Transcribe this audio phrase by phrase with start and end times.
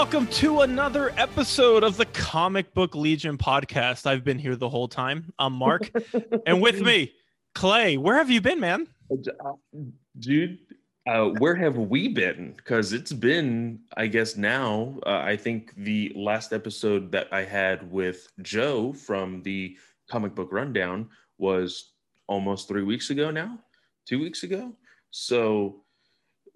[0.00, 4.06] Welcome to another episode of the Comic Book Legion podcast.
[4.06, 5.30] I've been here the whole time.
[5.38, 5.90] I'm Mark,
[6.46, 7.12] and with me,
[7.54, 7.98] Clay.
[7.98, 8.88] Where have you been, man?
[10.18, 10.58] Dude,
[11.06, 12.54] uh, where have we been?
[12.56, 17.92] Because it's been, I guess, now, uh, I think the last episode that I had
[17.92, 19.76] with Joe from the
[20.10, 21.92] Comic Book Rundown was
[22.26, 23.58] almost three weeks ago now,
[24.08, 24.72] two weeks ago.
[25.10, 25.84] So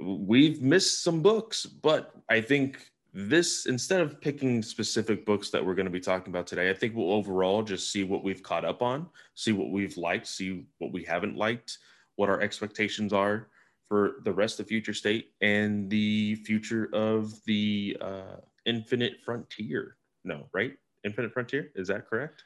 [0.00, 2.78] we've missed some books, but I think
[3.14, 6.74] this instead of picking specific books that we're going to be talking about today, I
[6.74, 10.66] think we'll overall just see what we've caught up on, see what we've liked, see
[10.78, 11.78] what we haven't liked,
[12.16, 13.48] what our expectations are
[13.86, 19.96] for the rest of Future State and the future of the uh, Infinite Frontier.
[20.24, 20.72] No, right?
[21.04, 22.42] Infinite Frontier, is that correct?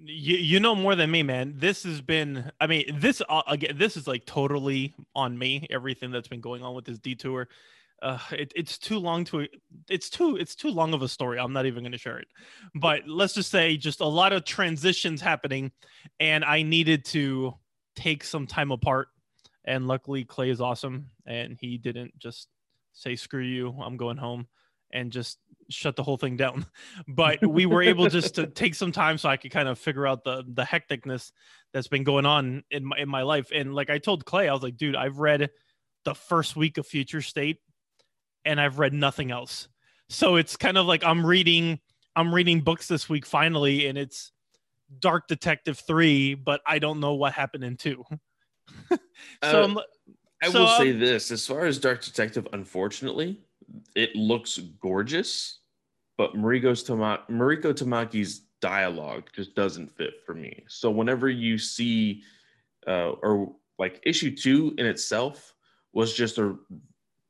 [0.00, 1.54] You, you know more than me, man.
[1.56, 5.66] This has been, I mean, this uh, again, this is like totally on me.
[5.70, 7.48] Everything that's been going on with this detour,
[8.04, 9.48] uh, it, it's too long to,
[9.88, 11.38] it's too, it's too long of a story.
[11.38, 12.28] I'm not even going to share it.
[12.74, 15.72] But let's just say, just a lot of transitions happening,
[16.20, 17.54] and I needed to
[17.96, 19.08] take some time apart.
[19.64, 22.48] And luckily, Clay is awesome, and he didn't just
[22.92, 24.48] say "screw you," I'm going home,
[24.92, 25.38] and just
[25.70, 26.66] shut the whole thing down.
[27.08, 30.06] But we were able just to take some time so I could kind of figure
[30.06, 31.32] out the the hecticness
[31.72, 33.48] that's been going on in my in my life.
[33.54, 35.48] And like I told Clay, I was like, dude, I've read
[36.04, 37.60] the first week of Future State
[38.44, 39.68] and I've read nothing else.
[40.08, 41.80] So it's kind of like I'm reading
[42.16, 44.32] I'm reading books this week finally and it's
[45.00, 48.04] Dark Detective 3, but I don't know what happened in 2.
[48.90, 48.98] so
[49.42, 49.82] uh,
[50.42, 53.40] I so, will say this, as far as Dark Detective unfortunately,
[53.96, 55.60] it looks gorgeous,
[56.16, 60.64] but Mariko, Tama- Mariko Tamaki's dialogue just doesn't fit for me.
[60.68, 62.22] So whenever you see,
[62.86, 65.54] uh, or like issue two in itself
[65.92, 66.56] was just a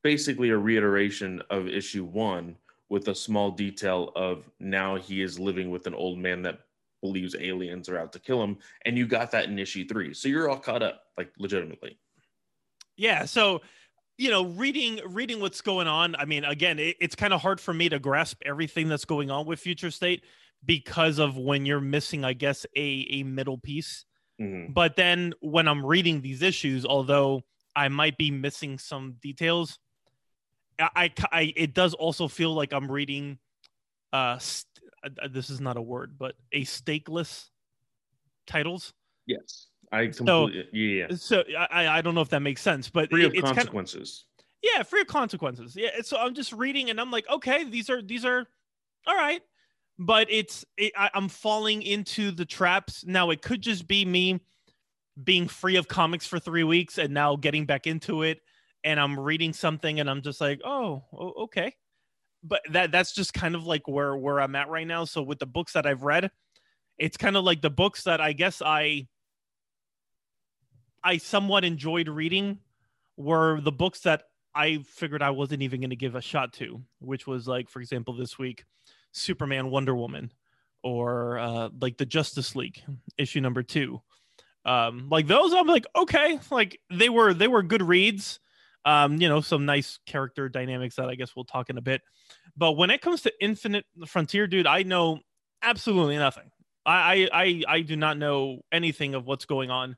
[0.05, 2.55] basically a reiteration of issue one
[2.91, 6.61] with a small detail of now he is living with an old man that
[7.03, 10.15] believes aliens are out to kill him and you got that in issue three.
[10.15, 11.99] So you're all caught up like legitimately.
[12.97, 13.63] Yeah so
[14.17, 17.61] you know reading reading what's going on i mean again it, it's kind of hard
[17.61, 20.23] for me to grasp everything that's going on with future state
[20.65, 24.05] because of when you're missing i guess a a middle piece.
[24.41, 24.73] Mm-hmm.
[24.73, 27.43] but then when i'm reading these issues although
[27.77, 29.79] i might be missing some details
[30.79, 33.39] I, I, it does also feel like i'm reading
[34.13, 34.67] uh, st-
[35.05, 37.49] uh this is not a word but a stakeless
[38.47, 38.93] titles
[39.27, 41.07] yes I completely so, yeah.
[41.15, 44.25] So I I don't know if that makes sense, but free of consequences.
[44.37, 45.77] Kind of, yeah, free of consequences.
[45.77, 45.91] Yeah.
[46.03, 48.47] So I'm just reading and I'm like, okay, these are these are
[49.07, 49.43] all right,
[49.99, 53.31] but it's it, I, I'm falling into the traps now.
[53.31, 54.41] It could just be me
[55.23, 58.41] being free of comics for three weeks and now getting back into it,
[58.85, 61.03] and I'm reading something and I'm just like, oh,
[61.45, 61.75] okay.
[62.43, 65.07] But that that's just kind of like where where I'm at right now.
[65.07, 66.31] So with the books that I've read,
[66.99, 69.09] it's kind of like the books that I guess I
[71.03, 72.59] I somewhat enjoyed reading
[73.17, 74.25] were the books that
[74.55, 77.81] I figured I wasn't even going to give a shot to, which was like, for
[77.81, 78.65] example, this week,
[79.13, 80.33] Superman, Wonder Woman,
[80.83, 82.83] or uh, like the Justice League
[83.19, 84.01] issue number two.
[84.65, 88.39] Um, like those, I'm like, okay, like they were they were good reads.
[88.85, 92.03] Um, you know, some nice character dynamics that I guess we'll talk in a bit.
[92.57, 95.21] But when it comes to Infinite Frontier, dude, I know
[95.63, 96.51] absolutely nothing.
[96.87, 99.97] I I I, do not know anything of what's going on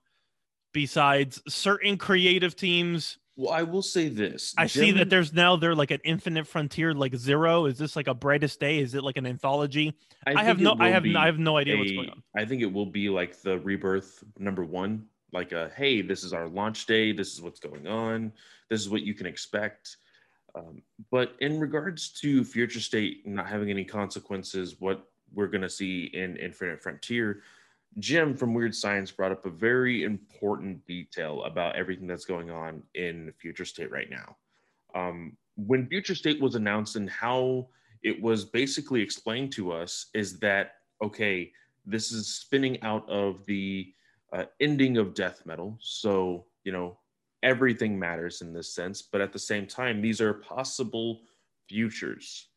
[0.72, 3.18] besides certain creative teams.
[3.36, 4.54] Well, I will say this.
[4.56, 4.84] I Jim...
[4.84, 7.66] see that there's now they're like an infinite frontier, like zero.
[7.66, 8.78] Is this like a brightest day?
[8.78, 9.94] Is it like an anthology?
[10.26, 12.22] I, I have no, I have, I have no idea a, what's going on.
[12.36, 15.06] I think it will be like the rebirth number one,
[15.36, 17.12] like a hey, this is our launch day.
[17.12, 18.32] This is what's going on.
[18.70, 19.98] This is what you can expect.
[20.54, 25.68] Um, but in regards to future state not having any consequences, what we're going to
[25.68, 27.42] see in Infinite Frontier,
[27.98, 32.82] Jim from Weird Science brought up a very important detail about everything that's going on
[32.94, 34.36] in Future State right now.
[34.94, 37.68] Um, when Future State was announced and how
[38.02, 40.72] it was basically explained to us is that,
[41.02, 41.52] okay,
[41.84, 43.92] this is spinning out of the
[44.32, 45.78] uh, ending of death metal.
[45.80, 46.98] So, you know,
[47.42, 49.02] everything matters in this sense.
[49.02, 51.22] But at the same time, these are possible
[51.68, 52.48] futures.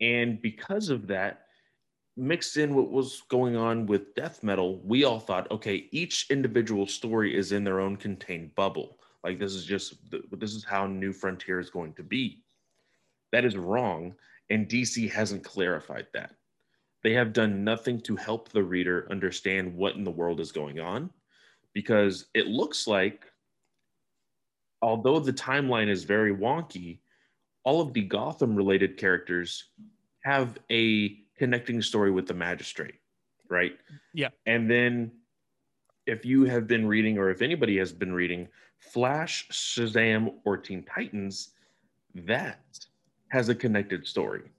[0.00, 1.46] And because of that,
[2.16, 6.86] mixed in what was going on with death metal, we all thought, okay, each individual
[6.86, 8.98] story is in their own contained bubble.
[9.22, 9.94] Like this is just
[10.30, 12.44] this is how New Frontier is going to be.
[13.32, 14.14] That is wrong,
[14.50, 16.35] and DC hasn't clarified that.
[17.06, 20.80] They have done nothing to help the reader understand what in the world is going
[20.80, 21.08] on,
[21.72, 23.26] because it looks like,
[24.82, 26.98] although the timeline is very wonky,
[27.62, 29.68] all of the Gotham related characters
[30.24, 32.96] have a connecting story with the magistrate,
[33.48, 33.78] right?
[34.12, 34.30] Yeah.
[34.46, 35.12] And then
[36.06, 38.48] if you have been reading, or if anybody has been reading
[38.80, 41.50] Flash, Shazam, or Teen Titans,
[42.16, 42.64] that
[43.28, 44.50] has a connected story.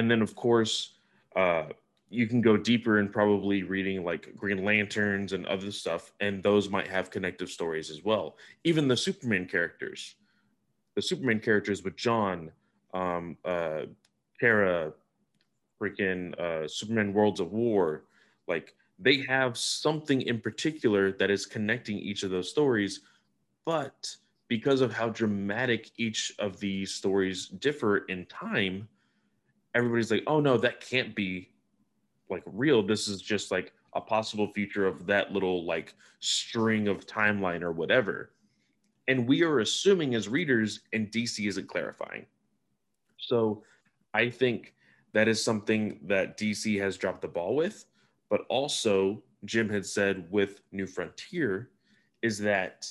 [0.00, 0.94] And then, of course,
[1.36, 1.64] uh,
[2.08, 6.70] you can go deeper in probably reading like Green Lanterns and other stuff, and those
[6.70, 8.38] might have connective stories as well.
[8.64, 10.14] Even the Superman characters,
[10.94, 12.50] the Superman characters with John,
[12.94, 13.82] um, uh,
[14.40, 14.94] Kara,
[15.78, 18.04] freaking uh, Superman Worlds of War,
[18.48, 23.00] like they have something in particular that is connecting each of those stories,
[23.66, 24.16] but
[24.48, 28.88] because of how dramatic each of these stories differ in time,
[29.74, 31.50] everybody's like, oh no, that can't be
[32.28, 32.82] like real.
[32.82, 37.72] This is just like a possible future of that little like string of timeline or
[37.72, 38.32] whatever.
[39.08, 42.26] And we are assuming as readers, and DC isn't clarifying.
[43.18, 43.64] So
[44.14, 44.74] I think
[45.12, 47.86] that is something that DC has dropped the ball with.
[48.28, 51.70] But also, Jim had said with New Frontier
[52.22, 52.86] is that,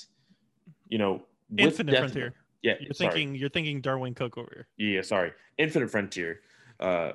[0.90, 1.24] you know,
[1.58, 2.34] Infinite Death, Frontier.
[2.62, 3.12] Yeah, you're sorry.
[3.12, 4.68] thinking you're thinking Darwyn Cooke over here.
[4.78, 6.42] Yeah, sorry, Infinite Frontier.
[6.80, 7.14] Uh,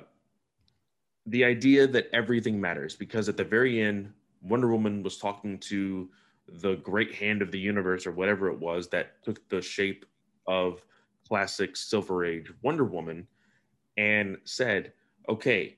[1.27, 6.09] the idea that everything matters because at the very end, Wonder Woman was talking to
[6.47, 10.05] the great hand of the universe or whatever it was that took the shape
[10.47, 10.83] of
[11.27, 13.27] classic Silver Age Wonder Woman
[13.97, 14.93] and said,
[15.27, 15.77] okay,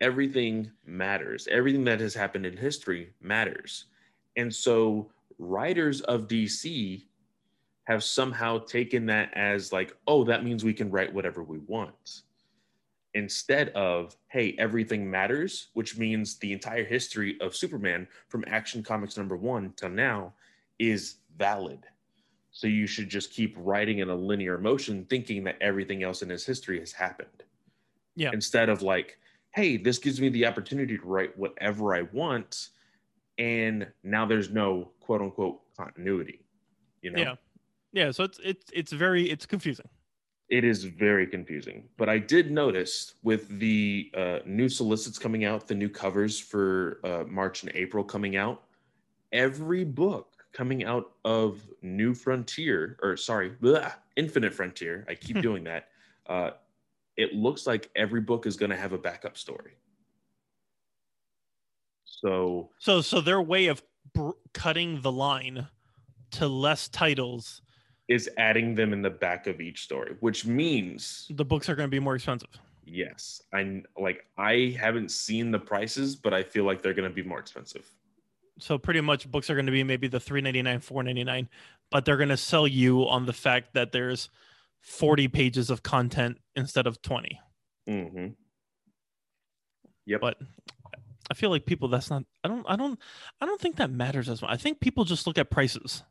[0.00, 1.48] everything matters.
[1.50, 3.86] Everything that has happened in history matters.
[4.36, 7.04] And so writers of DC
[7.84, 12.22] have somehow taken that as like, oh, that means we can write whatever we want.
[13.14, 19.16] Instead of, hey, everything matters, which means the entire history of Superman from Action Comics
[19.16, 20.32] number one till now
[20.80, 21.86] is valid.
[22.50, 26.28] So you should just keep writing in a linear motion, thinking that everything else in
[26.28, 27.44] his history has happened.
[28.16, 28.30] Yeah.
[28.32, 29.18] Instead of like,
[29.50, 32.68] hey, this gives me the opportunity to write whatever I want.
[33.38, 36.44] And now there's no quote unquote continuity.
[37.02, 37.22] You know?
[37.22, 37.34] Yeah.
[37.92, 38.10] Yeah.
[38.10, 39.88] So it's it's it's very it's confusing.
[40.48, 41.88] It is very confusing.
[41.96, 47.00] But I did notice with the uh, new solicits coming out, the new covers for
[47.02, 48.62] uh, March and April coming out,
[49.32, 55.64] every book coming out of New Frontier, or sorry, blah, Infinite Frontier, I keep doing
[55.64, 55.88] that,
[56.28, 56.50] uh,
[57.16, 59.72] it looks like every book is going to have a backup story.
[62.04, 63.82] So, so, so their way of
[64.14, 65.68] br- cutting the line
[66.32, 67.62] to less titles
[68.08, 71.88] is adding them in the back of each story, which means the books are going
[71.88, 72.50] to be more expensive.
[72.84, 74.26] Yes, I like.
[74.36, 77.90] I haven't seen the prices, but I feel like they're going to be more expensive.
[78.58, 81.24] So pretty much, books are going to be maybe the three ninety nine, four ninety
[81.24, 81.48] nine,
[81.90, 84.28] but they're going to sell you on the fact that there's
[84.84, 87.40] 40 pages of content instead of 20.
[87.88, 88.26] Mm-hmm.
[90.06, 90.20] Yep.
[90.20, 90.36] But
[91.30, 92.98] I feel like people that's not I don't I don't
[93.40, 94.50] I don't think that matters as much.
[94.50, 96.02] I think people just look at prices.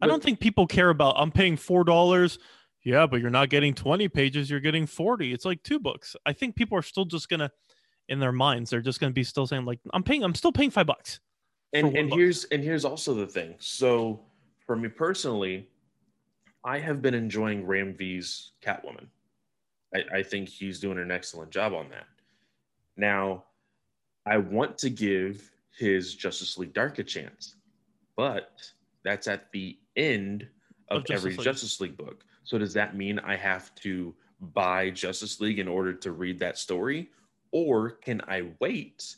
[0.00, 2.38] I don't think people care about I'm paying four dollars.
[2.84, 5.32] Yeah, but you're not getting 20 pages, you're getting 40.
[5.32, 6.14] It's like two books.
[6.24, 7.50] I think people are still just gonna
[8.08, 10.70] in their minds, they're just gonna be still saying, like, I'm paying, I'm still paying
[10.70, 11.20] five bucks.
[11.72, 12.18] And and book.
[12.18, 13.54] here's and here's also the thing.
[13.58, 14.20] So
[14.64, 15.68] for me personally,
[16.64, 19.06] I have been enjoying Ram V's Catwoman.
[19.94, 22.06] I, I think he's doing an excellent job on that.
[22.96, 23.44] Now,
[24.26, 27.56] I want to give his Justice League Dark a chance,
[28.16, 28.50] but
[29.04, 30.48] that's at the end
[30.88, 31.44] of, of Justice every League.
[31.44, 32.24] Justice League book.
[32.44, 34.14] So does that mean I have to
[34.54, 37.10] buy Justice League in order to read that story?
[37.50, 39.16] Or can I wait?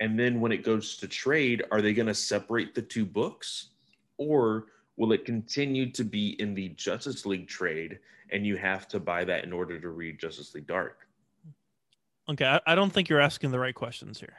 [0.00, 3.70] And then when it goes to trade, are they going to separate the two books?
[4.16, 4.66] Or
[4.96, 7.98] will it continue to be in the Justice League trade
[8.30, 11.06] and you have to buy that in order to read Justice League Dark?
[12.28, 14.36] Okay, I, I don't think you're asking the right questions here.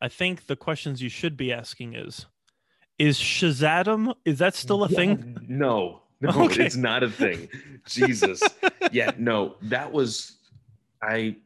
[0.00, 2.26] I think the questions you should be asking is
[2.98, 5.36] is Shazam is that still a thing?
[5.48, 6.02] No.
[6.20, 6.66] No, okay.
[6.66, 7.48] it's not a thing.
[7.86, 8.42] Jesus.
[8.90, 9.54] yeah, no.
[9.62, 10.36] That was
[11.00, 11.36] I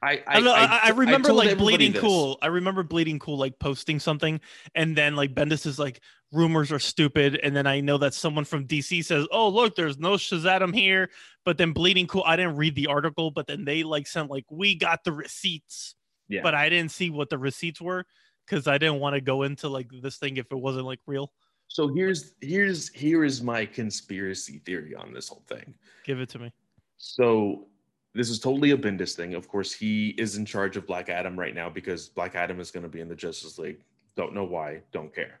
[0.00, 2.00] I I, I, I, I remember like bleeding this.
[2.00, 2.38] cool.
[2.40, 4.40] I remember bleeding cool like posting something,
[4.76, 8.44] and then like Bendis is like rumors are stupid, and then I know that someone
[8.44, 11.10] from DC says, "Oh look, there's no Shazam here,"
[11.44, 12.22] but then bleeding cool.
[12.24, 15.96] I didn't read the article, but then they like sent like we got the receipts,
[16.28, 16.42] yeah.
[16.42, 18.06] but I didn't see what the receipts were
[18.48, 21.32] because I didn't want to go into like this thing if it wasn't like real.
[21.68, 25.74] So here's here's here is my conspiracy theory on this whole thing.
[26.04, 26.52] Give it to me.
[26.96, 27.66] So
[28.14, 29.34] this is totally a Bendis thing.
[29.34, 32.70] Of course, he is in charge of Black Adam right now because Black Adam is
[32.70, 33.84] going to be in the Justice League.
[34.16, 35.40] Don't know why, don't care.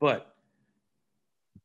[0.00, 0.36] But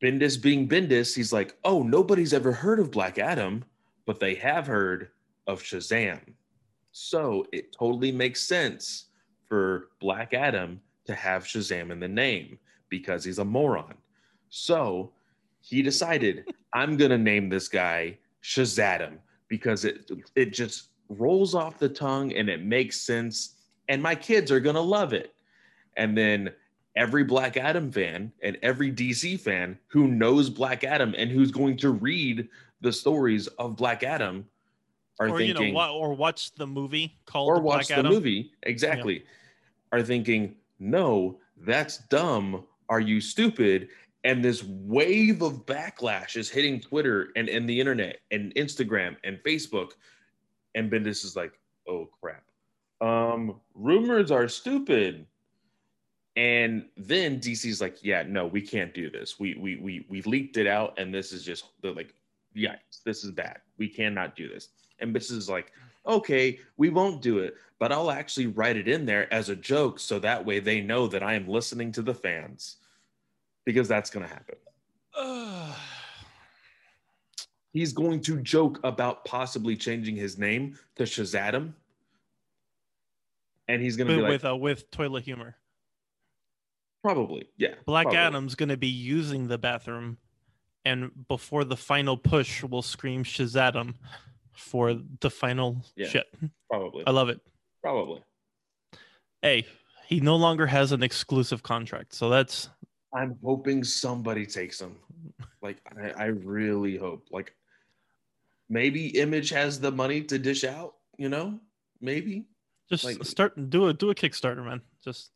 [0.02, 3.64] Bendis being Bendis, he's like, oh, nobody's ever heard of Black Adam,
[4.06, 5.10] but they have heard
[5.46, 6.20] of Shazam.
[6.90, 9.06] So it totally makes sense
[9.54, 12.58] for Black Adam to have Shazam in the name
[12.88, 13.94] because he's a moron.
[14.48, 15.12] So
[15.60, 21.78] he decided, I'm going to name this guy Shazadam because it, it just rolls off
[21.78, 23.54] the tongue and it makes sense.
[23.88, 25.32] And my kids are going to love it.
[25.96, 26.50] And then
[26.96, 31.76] every Black Adam fan and every DC fan who knows Black Adam and who's going
[31.76, 32.48] to read
[32.80, 34.46] the stories of Black Adam
[35.20, 38.12] are or thinking, you know, or watch the movie called or Black watch the Adam.
[38.12, 39.24] movie exactly,
[39.92, 42.64] are thinking, no, that's dumb.
[42.88, 43.88] Are you stupid?
[44.24, 49.38] And this wave of backlash is hitting Twitter and, and the internet and Instagram and
[49.44, 49.92] Facebook.
[50.74, 51.52] And Bendis is like,
[51.86, 52.42] oh crap.
[53.00, 55.26] Um, rumors are stupid.
[56.36, 59.38] And then DC's like, yeah, no, we can't do this.
[59.38, 62.12] We we we we leaked it out, and this is just they're like,
[62.54, 63.58] yeah, this is bad.
[63.78, 64.70] We cannot do this.
[64.98, 65.72] And this is like,
[66.06, 69.98] okay, we won't do it, but I'll actually write it in there as a joke,
[69.98, 72.76] so that way they know that I am listening to the fans,
[73.64, 74.56] because that's gonna happen.
[77.72, 81.72] He's going to joke about possibly changing his name to Shazadam,
[83.66, 85.56] and he's gonna with be like, with, uh, with toilet humor.
[87.02, 87.74] probably, yeah.
[87.84, 88.18] Black probably.
[88.18, 90.18] Adam's going to be using the bathroom,
[90.84, 93.94] and before the final push, we'll scream Shazadam
[94.54, 96.08] for the final Yeah.
[96.08, 96.26] shit.
[96.70, 97.40] probably, I love it.
[97.82, 98.22] probably.
[99.42, 99.66] Hey,
[100.06, 102.70] he no longer has an exclusive contract, so that's
[103.12, 104.96] I'm hoping somebody takes him.
[105.62, 107.28] Like I, I really hope.
[107.30, 107.54] Like
[108.68, 110.94] maybe Image has the money to dish out.
[111.18, 111.60] You know,
[112.00, 112.46] maybe.
[112.90, 114.80] just Like- start do a do a Kickstarter, man.
[115.04, 115.30] Just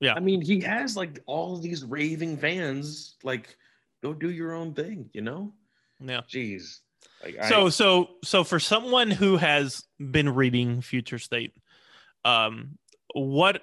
[0.00, 0.14] Yeah.
[0.14, 3.16] I mean, he has like all these raving fans.
[3.22, 3.56] Like,
[4.02, 5.08] go do your own thing.
[5.12, 5.52] You know.
[6.00, 6.22] yeah.
[6.28, 6.80] Jeez.
[7.22, 11.52] Like so I, so so for someone who has been reading future state
[12.24, 12.78] um
[13.14, 13.62] what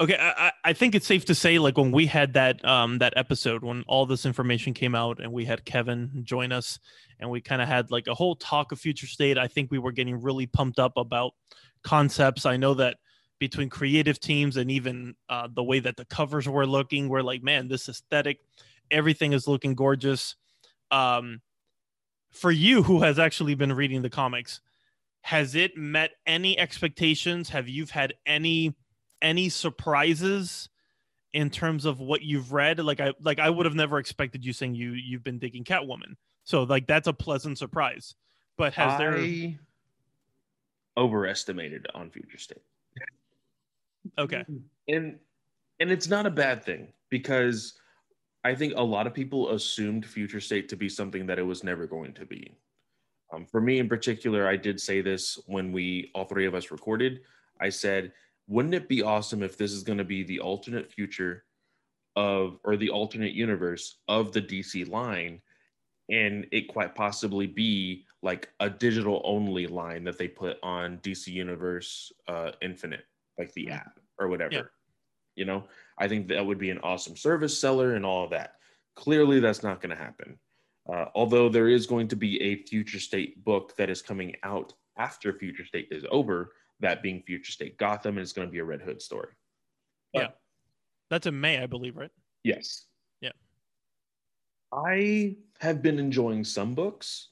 [0.00, 3.12] okay I, I- think it's safe to say like when we had that um that
[3.16, 6.78] episode when all this information came out and we had kevin join us
[7.20, 9.78] and we kind of had like a whole talk of future state i think we
[9.78, 11.32] were getting really pumped up about
[11.82, 12.46] concepts.
[12.46, 12.96] I know that
[13.38, 17.42] between creative teams and even uh, the way that the covers were looking we're like
[17.42, 18.38] man this aesthetic
[18.90, 20.36] everything is looking gorgeous.
[20.90, 21.40] Um
[22.34, 24.60] for you who has actually been reading the comics
[25.24, 27.48] has it met any expectations?
[27.48, 28.74] Have you had any
[29.22, 30.68] any surprises
[31.32, 32.78] in terms of what you've read?
[32.78, 36.16] Like i like i would have never expected you saying you you've been digging catwoman.
[36.44, 38.14] So like that's a pleasant surprise.
[38.58, 39.58] But has there I
[40.98, 42.62] overestimated on Future State.
[44.18, 44.44] okay.
[44.88, 45.18] And
[45.80, 47.78] and it's not a bad thing because
[48.44, 51.64] I think a lot of people assumed Future State to be something that it was
[51.64, 52.58] never going to be.
[53.32, 56.70] Um, for me in particular, I did say this when we all three of us
[56.70, 57.22] recorded.
[57.60, 58.12] I said,
[58.48, 61.46] "Wouldn't it be awesome if this is going to be the alternate future
[62.16, 65.42] of or the alternate universe of the DC line,
[66.10, 71.32] and it quite possibly be like a digital only line that they put on DC
[71.32, 73.06] Universe uh, Infinite,
[73.38, 73.70] like the Mhm.
[73.70, 74.62] app or whatever." Yeah.
[75.36, 75.64] You know,
[75.98, 78.54] I think that would be an awesome service seller and all of that.
[78.94, 80.38] Clearly, that's not going to happen.
[80.92, 84.74] Uh, although there is going to be a future state book that is coming out
[84.96, 88.58] after future state is over, that being future state Gotham, and it's going to be
[88.58, 89.32] a Red Hood story.
[90.12, 90.28] Yeah.
[91.10, 92.10] That's in may i believe right
[92.44, 92.84] Yes.
[93.20, 93.32] Yeah.
[94.72, 97.28] I have been enjoying some books.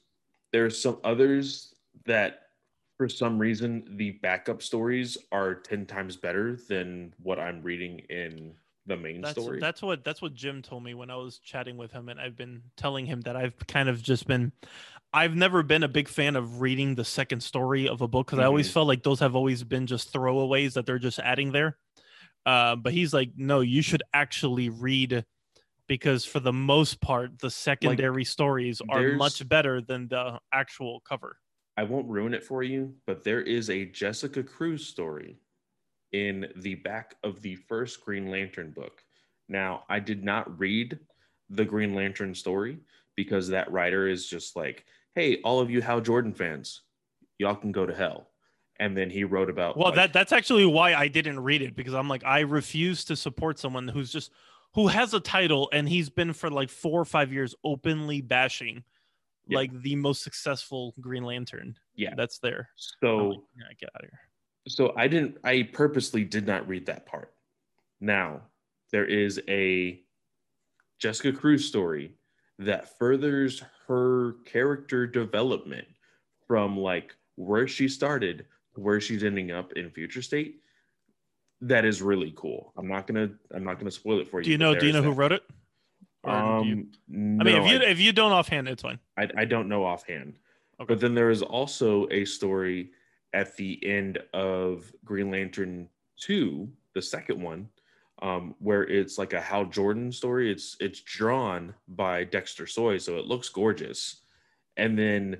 [0.51, 2.42] There are some others that,
[3.03, 8.53] for some reason, the backup stories are 10 times better than what I'm reading in
[8.85, 9.59] the main that's story.
[9.59, 12.35] that's what that's what jim told me when i was chatting with him and i've
[12.35, 14.51] been telling him that i've kind of just been
[15.13, 18.39] i've never been a big fan of reading the second story of a book because
[18.39, 18.73] i always Mhm.
[18.73, 21.77] felt like those have always been just throwaways that they're just adding there
[22.45, 25.23] uh, but he's like no you should actually read
[25.87, 31.37] because for the most part the secondary stories are much better than the actual cover
[31.75, 35.39] I won't ruin it for you, but there is a Jessica Cruz story
[36.11, 39.03] in the back of the first Green Lantern book.
[39.49, 40.99] Now, I did not read
[41.49, 42.77] the Green Lantern story
[43.15, 46.81] because that writer is just like, hey, all of you Hal Jordan fans,
[47.39, 48.27] y'all can go to hell.
[48.79, 51.75] And then he wrote about Well, like, that that's actually why I didn't read it
[51.75, 54.31] because I'm like I refuse to support someone who's just
[54.73, 58.83] who has a title and he's been for like four or five years openly bashing
[59.47, 59.57] Yeah.
[59.57, 61.75] like the most successful Green Lantern.
[61.95, 62.13] Yeah.
[62.15, 62.69] that's there.
[62.75, 64.19] So like, yeah, get out of here.
[64.67, 67.33] so I didn't I purposely did not read that part.
[67.99, 68.41] Now,
[68.91, 70.01] there is a
[70.99, 72.15] Jessica Cruz story
[72.59, 75.87] that furthers her character development
[76.47, 78.45] from like where she started
[78.75, 80.59] to where she's ending up in future state
[81.61, 84.51] that is really cool i'm not gonna i'm not gonna spoil it for you Do
[84.51, 84.75] you know?
[84.77, 85.15] Do you know who that.
[85.15, 85.43] wrote it?
[86.23, 88.99] Um you- no, I mean, if you I, if you don't offhand, it's fine.
[89.17, 90.39] I, I don't know offhand
[90.79, 90.87] Okay.
[90.87, 92.91] but then there is also a story
[93.33, 95.87] at the end of green lantern
[96.17, 97.69] 2 the second one
[98.21, 103.17] um, where it's like a hal jordan story it's it's drawn by dexter soy so
[103.17, 104.21] it looks gorgeous
[104.77, 105.37] and then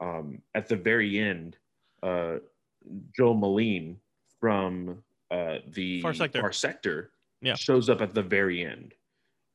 [0.00, 1.56] um, at the very end
[2.02, 2.38] uh,
[3.16, 3.96] Jo Mullein
[4.40, 6.40] from uh, the Far Sector.
[6.40, 7.10] Far Sector
[7.40, 7.54] Yeah.
[7.54, 8.94] shows up at the very end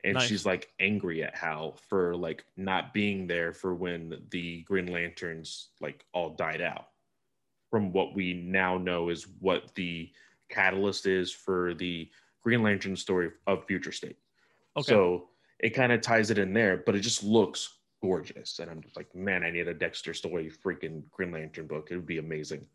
[0.04, 0.27] and Nice.
[0.27, 5.70] she's like angry at hal for like not being there for when the green lanterns
[5.82, 6.88] like all died out.
[7.70, 10.12] From what we now know is what the
[10.50, 12.10] catalyst is for the
[12.42, 14.18] green lantern story of future state.
[14.77, 14.88] Okay.
[14.88, 18.80] so it kind of ties it in there but it just looks gorgeous and i'm
[18.80, 21.88] just like man i need a dexter story freaking green lantern book.
[21.89, 22.68] It would be amazing.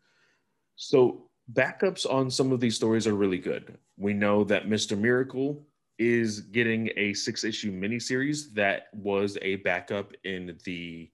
[0.75, 3.77] So backups on some of these stories are really good.
[3.97, 5.65] We know that mr miracle
[5.99, 11.09] is getting a six issue miniseries that was a backup in the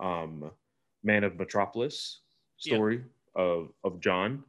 [0.00, 0.50] um,
[1.02, 2.20] man of metropolis
[2.60, 2.74] Yeah.
[2.76, 4.44] story of, of john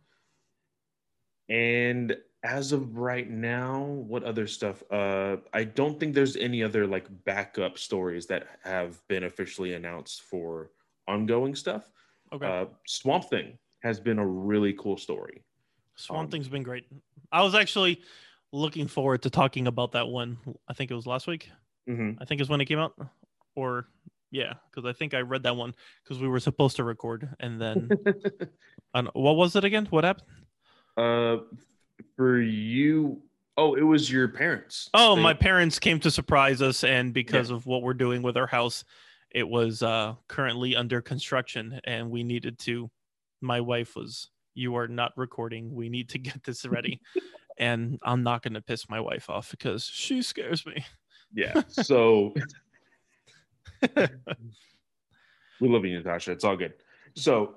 [1.49, 6.87] and as of right now what other stuff uh i don't think there's any other
[6.87, 10.71] like backup stories that have been officially announced for
[11.07, 11.91] ongoing stuff
[12.33, 12.47] okay.
[12.47, 15.43] uh swamp thing has been a really cool story
[15.95, 16.85] Swamp um, Thing's been great.
[17.31, 18.01] I was actually
[18.51, 20.37] looking forward to talking about that one.
[20.67, 21.49] I think it was last week.
[21.89, 22.17] Mhm.
[22.19, 22.93] I think is when it came out,
[23.55, 23.87] or
[24.31, 27.61] yeah, because I think I read that one because we were supposed to record, and
[27.61, 27.89] then
[28.95, 29.85] don't- what was it again?
[29.89, 30.27] What happened?
[30.97, 31.37] uh
[32.15, 33.21] for you
[33.57, 37.49] oh it was your parents Oh, They- my parents came to surprise us, and because
[37.49, 38.85] of what we're doing with our house,
[39.31, 42.89] it was uh, currently under construction, and we needed to.
[43.41, 45.75] My wife was, "You are not recording.
[45.75, 47.01] We need to get this ready,"
[47.57, 50.85] and I'm not going to piss my wife off because she scares me.
[51.33, 52.33] yeah so
[53.95, 54.07] we
[55.61, 56.31] love you natasha.
[56.31, 56.73] It's all good.
[57.15, 57.55] So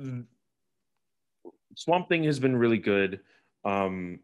[0.00, 0.24] mm,
[1.76, 3.20] swamp thing has been really good.
[3.64, 4.20] Um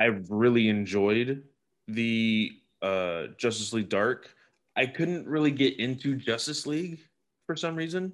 [0.00, 1.44] i've really enjoyed
[1.86, 2.50] the
[2.82, 4.34] uh justice league dark.
[4.76, 6.98] I couldn't really get into justice league
[7.46, 8.12] for some reason.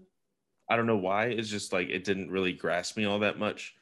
[0.69, 1.27] I don't know why.
[1.27, 3.75] It's just like it didn't really grasp me all that much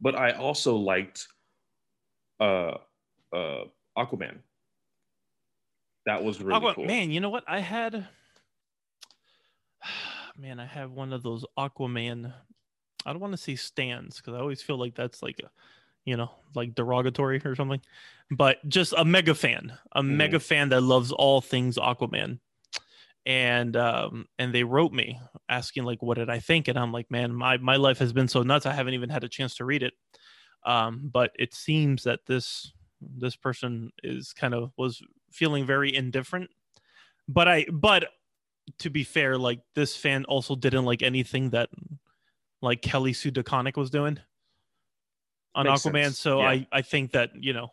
[0.00, 1.26] but i also liked
[2.40, 2.74] uh
[3.32, 3.64] uh
[3.96, 4.38] aquaman
[6.06, 7.44] that was really cool Man, you know what?
[7.46, 8.08] I had,
[10.36, 12.32] man, I have one of those Aquaman.
[13.06, 15.50] I don't want to say stands because I always feel like that's like a,
[16.04, 17.80] you know, like derogatory or something.
[18.30, 20.16] But just a mega fan, a Mhm.
[20.16, 22.40] mega fan that loves all things Aquaman.
[23.28, 26.66] And um, and they wrote me asking like, what did I think?
[26.66, 28.66] And I'm like, man, my my life has been so nuts.
[28.66, 29.92] I haven't even had a chance to read it.
[30.64, 36.50] Um, but it seems that this this person is kind of was feeling very indifferent
[37.28, 38.06] but i but
[38.78, 41.68] to be fair like this fan also didn't like anything that
[42.60, 44.18] like kelly sue DeConnick was doing
[45.54, 46.18] on Makes aquaman sense.
[46.18, 46.48] so Yeah.
[46.48, 47.70] i i think that you know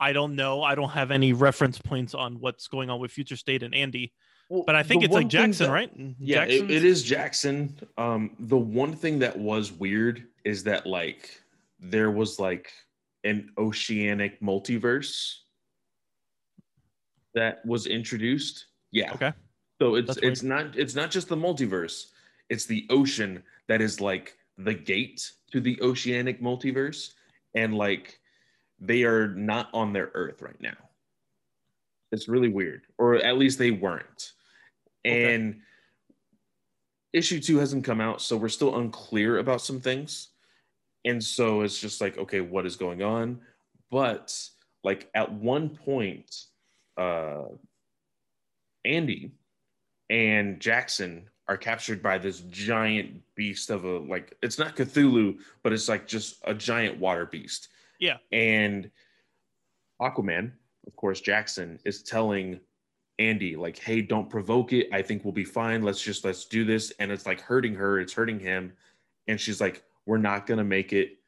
[0.00, 3.36] i don't know i don't have any reference points on what's going on with future
[3.36, 4.12] state and andy
[4.48, 7.76] Well, but i think it's like jackson that- right Yeah, it, it is Jackson.
[7.98, 11.40] Um, the one thing that was weird is that like
[11.78, 12.72] there was like
[13.24, 15.34] an oceanic multiverse
[17.34, 18.66] that was introduced.
[18.90, 19.12] Yeah.
[19.12, 19.32] okay
[19.80, 22.06] So it's That's it's not it's not just the multiverse.
[22.48, 27.12] It's the ocean that is like the gate to the oceanic multiverse,
[27.54, 28.18] and like
[28.80, 30.76] they are not on their Earth right now.
[32.12, 34.32] It's really weird, or at least they weren't.
[35.08, 35.34] Okay.
[35.34, 35.60] And
[37.12, 40.28] issue two hasn't come out, so we're still unclear about some things.
[41.04, 43.40] And so it's just like, okay, what is going on?
[43.90, 44.38] But
[44.84, 46.44] like at one point,
[46.96, 47.44] uh,
[48.84, 49.32] Andy
[50.10, 55.72] and Jackson are captured by this giant beast of a like it's not Cthulhu, but
[55.72, 57.68] it's like just a giant water beast.
[57.98, 58.18] Yeah.
[58.32, 58.90] And
[60.00, 60.52] Aquaman,
[60.86, 62.60] of course, Jackson is telling
[63.18, 64.88] Andy like, "Hey, don't provoke it.
[64.92, 65.82] I think we'll be fine.
[65.82, 68.72] Let's just let's do this." And it's like hurting her, it's hurting him,
[69.26, 71.18] and she's like, "We're not to make it.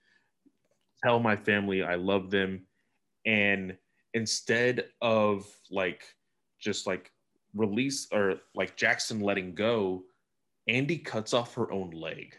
[1.02, 2.66] Tell my family I love them."
[3.26, 3.76] And
[4.14, 6.04] instead of like
[6.58, 7.12] just like
[7.54, 10.04] release or like Jackson letting go,
[10.68, 12.36] Andy cuts off her own leg.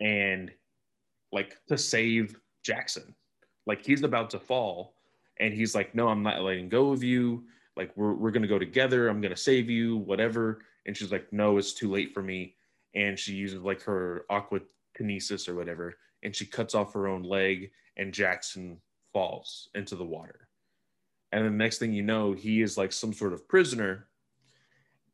[0.00, 0.52] And
[1.32, 3.14] like to save Jackson.
[3.66, 4.94] Like he's about to fall
[5.38, 7.44] and he's like, "No, I'm not letting go of you.
[7.76, 9.08] Like we're we're gonna go together.
[9.08, 12.56] I'm gonna save you, whatever." And she's like, "No, it's too late for me."
[12.94, 14.60] And she uses like her aqua
[14.98, 18.80] kinesis or whatever, and she cuts off her own leg, and Jackson
[19.12, 20.48] falls into the water.
[21.32, 24.08] And the next thing you know, he is like some sort of prisoner,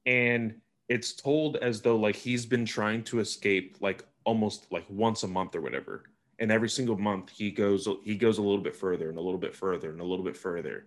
[0.06, 5.22] and it's told as though like he's been trying to escape like almost like once
[5.22, 6.04] a month or whatever
[6.38, 9.38] and every single month he goes he goes a little bit further and a little
[9.38, 10.86] bit further and a little bit further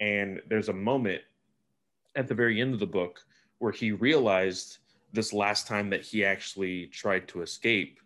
[0.00, 1.22] and there's a moment
[2.16, 3.20] at the very end of the book
[3.58, 4.78] where he realized
[5.12, 8.00] this last time that he actually tried to escape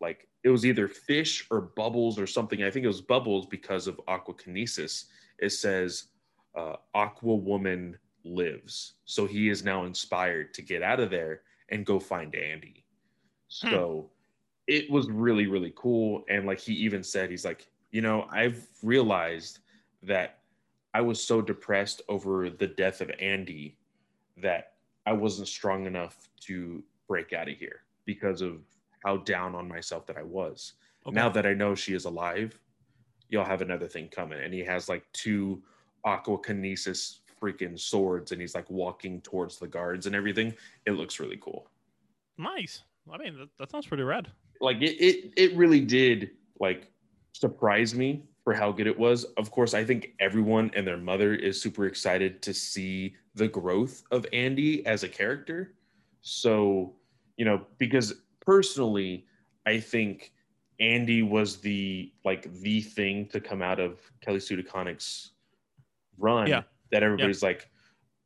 [0.00, 2.62] like it was either fish or bubbles or something.
[2.62, 5.04] I think it was bubbles because of aquakinesis.
[5.38, 6.08] It says
[6.54, 8.94] uh, aqua woman lives.
[9.06, 12.84] So he is now inspired to get out of there and go find andy.
[13.62, 13.70] Hmm.
[13.70, 14.10] so
[14.66, 16.24] it was really really cool.
[16.28, 19.60] And like he even said he's like you know i've realized
[20.02, 20.40] that
[20.94, 23.76] i was so depressed over the death of andy
[24.36, 24.72] that
[25.06, 28.60] i wasn't strong enough to break out of here because of
[29.04, 30.74] how down on myself that i was
[31.06, 31.14] Okay.
[31.14, 32.58] now that i know she is alive
[33.28, 35.62] you'll have another thing coming and he has like two
[36.06, 40.54] aquakinesis freaking swords and he's like walking towards the guards and everything
[40.86, 41.68] it looks really cool
[42.38, 42.82] nice.
[43.12, 44.28] I mean, that, that sounds pretty rad.
[44.62, 46.90] like it, it it really did like
[47.32, 49.24] surprise me for how good it was.
[49.36, 54.02] Of course i think everyone and their mother is super excited to see the growth
[54.10, 55.74] of andy as a character.
[56.20, 56.94] So
[57.36, 59.26] you know because personally
[59.66, 60.32] i think
[60.78, 65.32] andy was the like the thing to come out of kelly Sue DeConnick's
[66.18, 66.62] run Yeah.
[66.92, 67.68] that everybody's like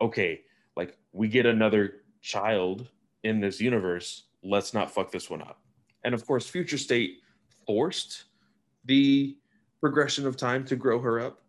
[0.00, 0.42] okay
[0.76, 2.88] like we get another child
[3.24, 4.24] in this universe.
[4.42, 5.60] Let's not fuck this one up.
[6.04, 7.20] And of course future state
[7.66, 8.24] forced
[8.84, 9.36] the
[9.80, 11.42] progression of time to grow her up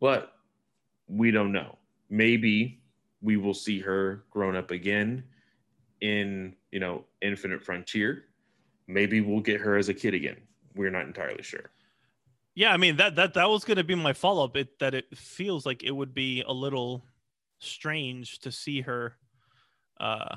[0.00, 0.32] but
[1.08, 1.76] we don't know
[2.10, 2.80] maybe
[3.22, 5.22] we will see her grown up again
[6.00, 8.24] in you know infinite frontier
[8.86, 10.36] maybe we'll get her as a kid again
[10.74, 11.70] we're not entirely sure
[12.58, 14.56] Yeah, I mean that that that was going to be my follow up.
[14.56, 17.04] It that it feels like it would be a little
[17.58, 19.14] strange to see her.
[20.00, 20.36] Uh,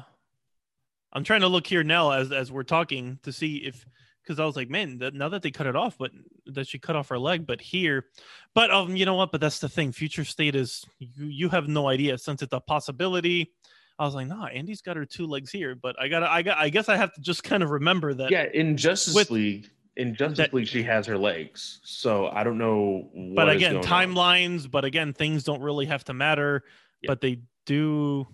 [1.13, 3.85] I'm trying to look here now as as we're talking to see if
[4.29, 6.11] because I was like, man, that, now that they cut it off, but
[6.45, 8.05] that she cut off her leg, but here,
[8.53, 9.31] but um, you know what?
[9.31, 9.91] But that's the thing.
[9.91, 13.51] Future state is you you have no idea since it's a possibility.
[13.97, 16.59] I was like, nah, Andy's got her two legs here, but I gotta, I got,
[16.59, 18.29] I guess I have to just kind of remember that.
[18.29, 22.41] yeah in justice With- league in justice that- league she has her legs so i
[22.43, 24.09] don't know what but again going on.
[24.15, 26.63] timelines but again things don't really have to matter
[27.01, 27.07] Yeah.
[27.07, 28.25] but they do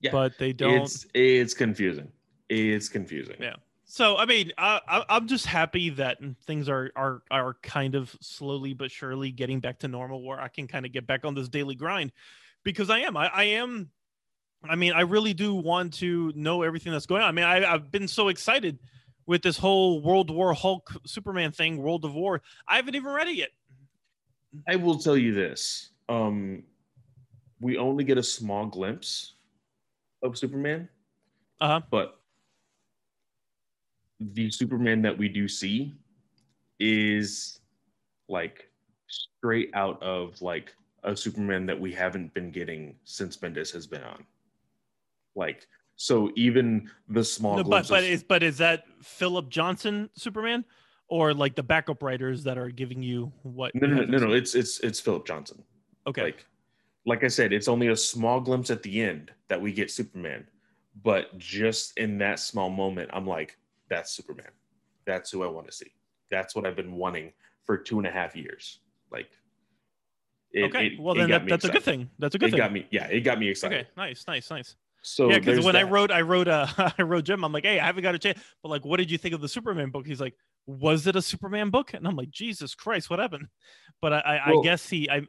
[0.00, 0.10] Yeah.
[0.10, 2.08] but they don't it's it's confusing
[2.50, 3.54] it's confusing Yeah.
[3.84, 8.14] So i mean I, I i'm just happy that things are are are kind of
[8.20, 11.34] slowly but surely getting back to normal where i can kind of get back on
[11.34, 12.12] this daily grind.
[12.62, 13.90] Because i am i, I am
[14.62, 17.28] i mean i really do want to know everything that's going on.
[17.28, 18.78] I mean I, i've been so excited
[19.26, 22.42] with this whole world war hulk superman thing world of war.
[22.66, 23.50] I haven't even read it yet.
[24.68, 25.90] I will tell you this.
[26.08, 26.64] Um,
[27.60, 29.34] we only get a small glimpse
[30.22, 30.88] of Superman,
[31.60, 31.80] uh-huh.
[31.90, 32.20] but
[34.20, 35.92] the Superman that we do see
[36.80, 37.60] is
[38.28, 38.68] like
[39.08, 44.02] straight out of like a Superman that we haven't been getting since Bendis has been
[44.02, 44.24] on.
[45.34, 50.64] Like, so even the small No, but but is but is that Phillip Johnson Superman
[51.08, 53.74] or like the backup writers that are giving you what?
[53.74, 55.62] no, you no, no, no, no, it's it's it's Phillip Johnson.
[56.06, 56.46] Okay, Like,
[57.06, 60.46] like I said, it's only a small glimpse at the end that we get Superman,
[61.02, 63.56] but just in that small moment, I'm like,
[63.88, 64.50] that's Superman.
[65.06, 65.92] That's who I want to see.
[66.30, 67.32] That's what I've been wanting
[67.64, 68.80] for two and a half years.
[69.10, 69.28] Like,
[70.52, 70.86] it, okay.
[70.88, 72.08] it- well, then that, that's a good thing.
[72.18, 72.58] That's a good It thing.
[72.58, 73.80] got me, yeah, it got me excited.
[73.80, 74.76] Okay, nice, nice, nice.
[75.02, 76.66] So yeah, because when I wrote, I wrote, uh,
[76.98, 77.44] I wrote Jim.
[77.44, 79.40] I'm like, hey, I haven't got a chance, but like, what did you think of
[79.42, 80.06] the Superman book?
[80.06, 80.34] He's like,
[80.66, 81.92] was it a Superman book?
[81.92, 83.48] And I'm like, Jesus Christ, what happened?
[84.00, 85.22] But I, I, Well- I guess he, I,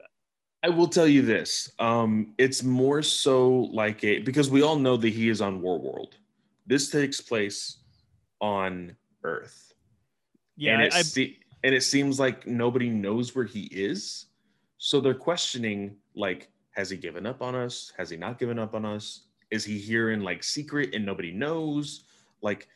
[0.64, 1.72] I will tell you this.
[1.80, 5.80] Um, it's more so like a because we all know that he is on War
[5.80, 6.16] World.
[6.66, 7.78] This takes place
[8.42, 9.74] on Earth.
[10.56, 14.28] yeah, and it, I, se- and it seems like nobody knows where he is.
[14.78, 17.92] So they're questioning, like, has he given up on us?
[17.98, 19.22] Has he not given up on us?
[19.52, 22.04] Is he here in like secret and nobody knows?
[22.42, 22.68] Like,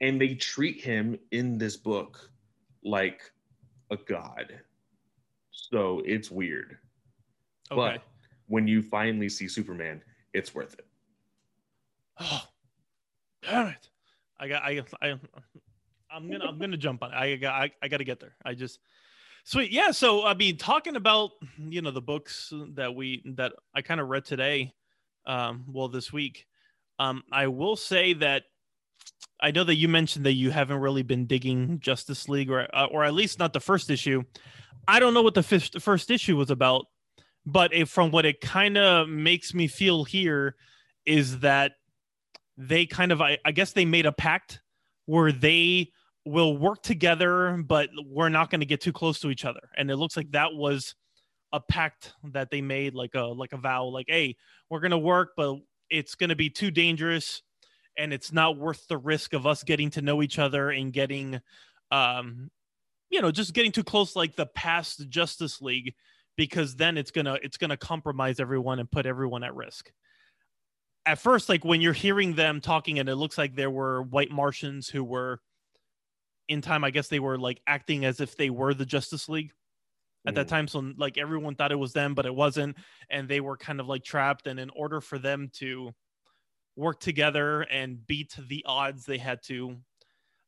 [0.00, 2.30] and they treat him in this book
[2.84, 3.20] like
[3.90, 4.60] a god.
[5.50, 6.76] So it's weird.
[7.72, 7.96] okay.
[7.96, 8.02] But
[8.46, 10.02] when you finally see Superman,
[10.34, 10.86] it's worth it.
[12.20, 12.42] Oh,
[13.42, 13.88] damn it!
[14.38, 15.18] I got I I
[16.10, 17.12] I'm gonna I'm gonna jump on.
[17.12, 17.16] It.
[17.16, 18.34] I got I, I got to get there.
[18.44, 18.78] I just
[19.46, 19.70] Sweet.
[19.70, 19.92] Yeah.
[19.92, 24.08] So I mean, talking about you know the books that we that I kind of
[24.08, 24.74] read today,
[25.24, 26.46] um, well this week,
[26.98, 28.42] um, I will say that
[29.40, 32.86] I know that you mentioned that you haven't really been digging Justice League, or uh,
[32.86, 34.24] or at least not the first issue.
[34.88, 36.86] I don't know what the first, first issue was about,
[37.44, 40.56] but if, from what it kind of makes me feel here
[41.04, 41.74] is that
[42.56, 44.60] they kind of I, I guess they made a pact
[45.06, 45.92] where they
[46.24, 49.70] will work together, but we're not going to get too close to each other.
[49.76, 50.94] And it looks like that was
[51.52, 54.36] a pact that they made, like a like a vow, like, hey,
[54.68, 55.56] we're going to work, but
[55.88, 57.42] it's going to be too dangerous,
[57.96, 61.40] and it's not worth the risk of us getting to know each other and getting,
[61.92, 62.50] um,
[63.08, 65.94] you know, just getting too close, like the past Justice League,
[66.36, 69.92] because then it's gonna it's gonna compromise everyone and put everyone at risk
[71.06, 74.30] at first, like when you're hearing them talking, and it looks like there were white
[74.30, 75.40] Martians who were
[76.48, 76.82] in time.
[76.82, 79.52] I guess they were like acting as if they were the Justice League
[80.26, 80.50] at that mm.
[80.50, 80.68] time.
[80.68, 82.76] So like everyone thought it was them, but it wasn't,
[83.08, 84.48] and they were kind of like trapped.
[84.48, 85.92] And in order for them to
[86.74, 89.76] work together and beat the odds, they had to,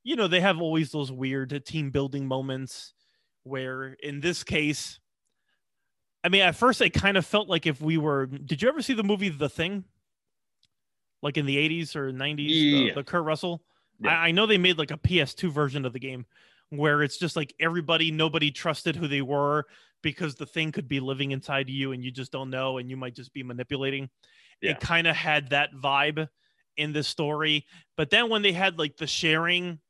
[0.02, 2.94] you know, they have always those weird team building moments
[3.44, 4.98] where, in this case.
[6.24, 8.26] I mean, at first, it kind of felt like if we were.
[8.26, 9.84] Did you ever see the movie The Thing?
[11.22, 12.88] Like in the 80s or 90s, yeah.
[12.88, 13.62] the, the Kurt Russell.
[14.00, 14.10] Yeah.
[14.10, 16.26] I, I, know they made like a PS2 version of the game
[16.70, 19.66] where it's just like everybody, nobody trusted who they were
[20.02, 22.96] because the thing could be living inside you and you just don't know and you
[22.96, 24.08] might just be manipulating.
[24.60, 24.72] Yeah.
[24.72, 26.28] It kind of had that vibe
[26.76, 27.66] in the story.
[27.96, 29.80] But then when they had like the sharing,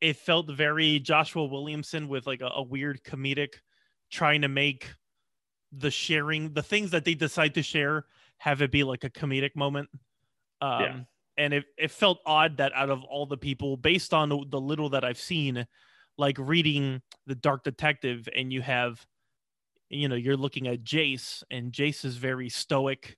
[0.00, 3.54] it felt very Joshua Williamson with like a, a weird comedic
[4.10, 4.88] trying to make
[5.72, 8.06] the sharing, the things that they decide to share,
[8.38, 9.88] have it be like a comedic moment.
[10.62, 10.96] Um, yeah.
[11.38, 14.90] And it, it felt odd that out of all the people, based on the little
[14.90, 15.66] that I've seen,
[16.18, 19.04] like reading The Dark Detective, and you have,
[19.88, 23.16] you know, you're looking at Jace, and Jace is very stoic,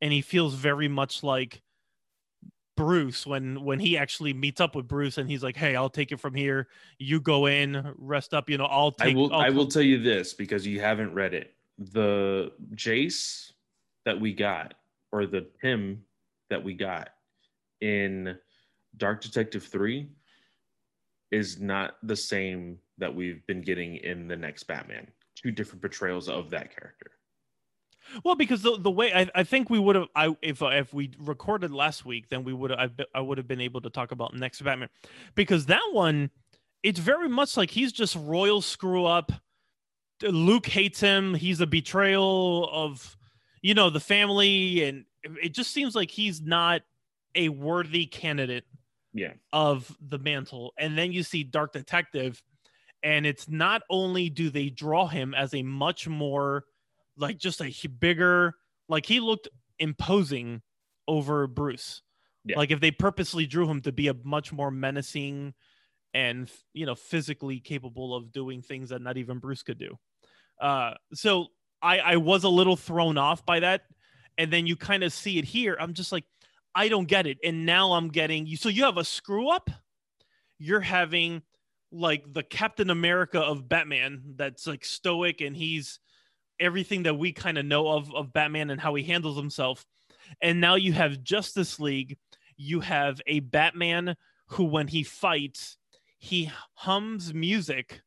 [0.00, 1.60] and he feels very much like
[2.76, 6.12] Bruce when when he actually meets up with Bruce and he's like, "Hey, I'll take
[6.12, 6.68] it from here.
[6.98, 8.48] You go in, rest up.
[8.48, 9.34] You know, I'll take." I will.
[9.34, 11.52] I'll I will tell you this because you haven't read it.
[11.78, 13.52] The Jace
[14.06, 14.74] that we got,
[15.12, 16.04] or the Tim
[16.50, 17.10] that we got
[17.80, 18.36] in
[18.96, 20.08] Dark Detective 3
[21.30, 25.06] is not the same that we've been getting in the next Batman.
[25.36, 27.12] Two different portrayals of that character.
[28.24, 30.92] Well, because the the way I, I think we would have I if uh, if
[30.92, 34.10] we recorded last week, then we would have I would have been able to talk
[34.10, 34.88] about next Batman,
[35.34, 36.30] because that one,
[36.82, 39.32] it's very much like he's just royal screw up.
[40.22, 41.34] Luke hates him.
[41.34, 43.16] He's a betrayal of,
[43.62, 46.82] you know, the family, and it just seems like he's not
[47.34, 48.64] a worthy candidate
[49.12, 49.32] yeah.
[49.52, 50.72] of the mantle.
[50.78, 52.42] And then you see dark detective
[53.02, 56.64] and it's not only do they draw him as a much more
[57.16, 58.54] like just a bigger
[58.88, 60.62] like he looked imposing
[61.08, 62.02] over bruce.
[62.44, 62.56] Yeah.
[62.56, 65.52] like if they purposely drew him to be a much more menacing
[66.14, 69.98] and you know physically capable of doing things that not even bruce could do.
[70.60, 71.46] Uh so
[71.82, 73.82] i i was a little thrown off by that
[74.40, 75.76] and then you kind of see it here.
[75.78, 76.24] I'm just like,
[76.74, 77.36] I don't get it.
[77.44, 78.56] And now I'm getting you.
[78.56, 79.68] So you have a screw up.
[80.58, 81.42] You're having
[81.92, 86.00] like the Captain America of Batman that's like stoic and he's
[86.58, 89.84] everything that we kind of know of of Batman and how he handles himself.
[90.40, 92.16] And now you have Justice League.
[92.56, 95.76] You have a Batman who, when he fights,
[96.16, 98.00] he hums music.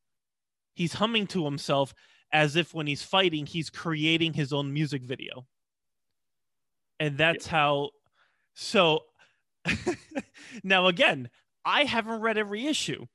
[0.74, 1.94] He's humming to himself
[2.32, 5.46] as if when he's fighting, he's creating his own music video
[7.00, 7.52] and that's yeah.
[7.52, 7.90] how
[8.54, 9.02] so
[10.64, 11.30] now again
[11.66, 13.06] i haven't read every issue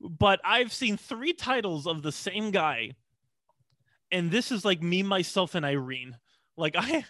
[0.00, 2.90] but i've seen three titles of the same guy
[4.12, 6.16] and this is like me myself and irene
[6.56, 7.04] like i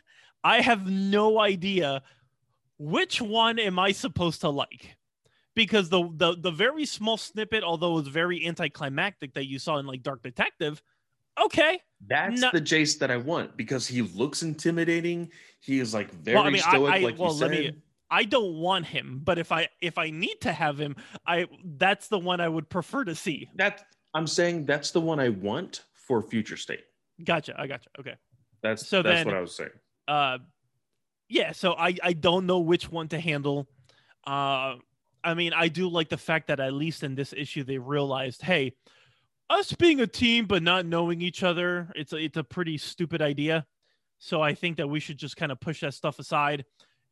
[0.44, 2.02] i have no idea
[2.78, 4.96] which one am i supposed to like
[5.54, 9.78] because the the, the very small snippet although it was very anticlimactic that you saw
[9.78, 10.82] in like dark detective
[11.42, 11.80] okay.
[12.06, 12.50] That's no.
[12.52, 15.30] the Jace that I want because he looks intimidating.
[15.61, 17.51] He is like very well, I mean, stoic, I, I, like well, you said.
[17.51, 17.73] Me,
[18.11, 20.96] I don't want him, but if I if I need to have him,
[21.27, 23.49] I that's the one I would prefer to see.
[23.55, 26.83] That I'm saying that's the one I want for future state.
[27.23, 27.55] Gotcha.
[27.59, 27.88] I gotcha.
[27.99, 28.14] Okay.
[28.62, 29.70] That's so that's then, what I was saying.
[30.09, 30.38] Uh,
[31.29, 31.53] yeah.
[31.53, 33.68] So I I don't know which one to handle.
[34.27, 34.77] Uh,
[35.23, 38.42] I mean, I do like the fact that at least in this issue they realized,
[38.42, 38.73] hey,
[39.49, 43.23] us being a team but not knowing each other, it's a, it's a pretty stupid
[43.23, 43.66] idea.
[44.22, 46.64] So I think that we should just kind of push that stuff aside.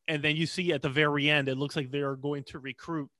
[0.07, 2.59] And then you see at the very end, it looks like they are going to
[2.61, 3.11] recruit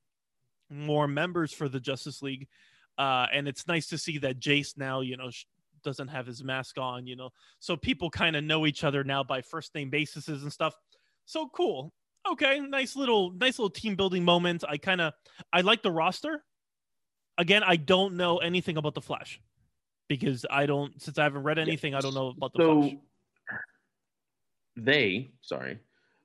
[0.70, 2.48] more members for the Justice League.
[2.98, 5.46] uh, and it's nice to see that Jace now, you know, sh-
[5.85, 9.22] doesn't have his mask on, you know, so people kind of know each other now
[9.22, 10.74] by first name bases and stuff.
[11.24, 11.92] So cool.
[12.29, 14.64] Okay, nice little, nice little team building moment.
[14.68, 15.12] I kind of,
[15.53, 16.44] I like the roster.
[17.38, 19.40] Again, I don't know anything about the Flash
[20.09, 22.94] because I don't, since I haven't read anything, I don't know about the so Flash.
[24.85, 25.79] They sorry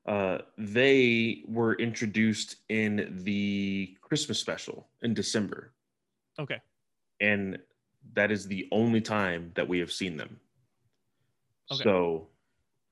[0.07, 5.71] uh they were introduced in the christmas special in december.
[6.39, 6.59] Okay.
[7.21, 7.59] and
[8.13, 10.39] that is the only time that we have seen them.
[11.71, 11.83] Okay.
[11.83, 12.27] so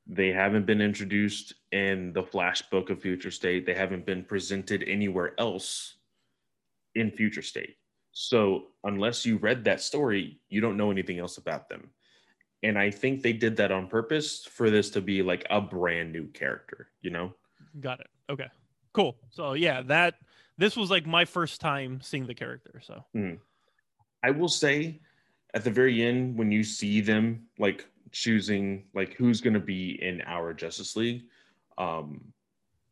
[0.07, 3.65] they haven't been introduced in the flash book of future state.
[3.65, 5.95] They haven't been presented anywhere else
[6.95, 7.75] in future state.
[8.11, 11.89] So unless you read that story you don't know anything else about them
[12.63, 16.11] and i think they did that on purpose for this to be like a brand
[16.11, 17.33] new character you know
[17.79, 18.07] Got it.
[18.29, 18.47] Okay.
[18.93, 19.15] Cool.
[19.29, 20.15] So yeah, that
[20.57, 22.81] this was like my first time seeing the character.
[22.83, 23.03] So
[24.23, 24.99] I will say
[25.53, 30.01] at the very end when you see them like choosing like who's going to be
[30.01, 31.23] in our Justice League,
[31.77, 32.21] um,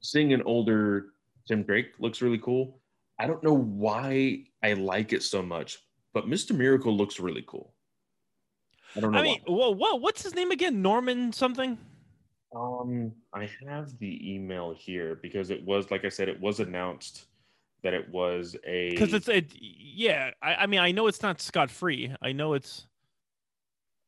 [0.02, 1.08] seeing an older
[1.48, 2.80] Tim Drake looks really cool.
[3.20, 5.80] I don't know why I like it so much,
[6.14, 6.56] but Mr.
[6.56, 7.74] Miracle looks really cool.
[8.96, 9.20] I don't know.
[9.20, 10.82] I mean, whoa, whoa, what's his name again?
[10.82, 11.78] Norman something?
[12.56, 17.28] Um, I have the email here because it was like I said, it was announced
[17.84, 20.32] that it was a Because it's a Yeah.
[20.42, 22.14] I, I mean, I know it's not Scott Free.
[22.22, 22.88] I know it's.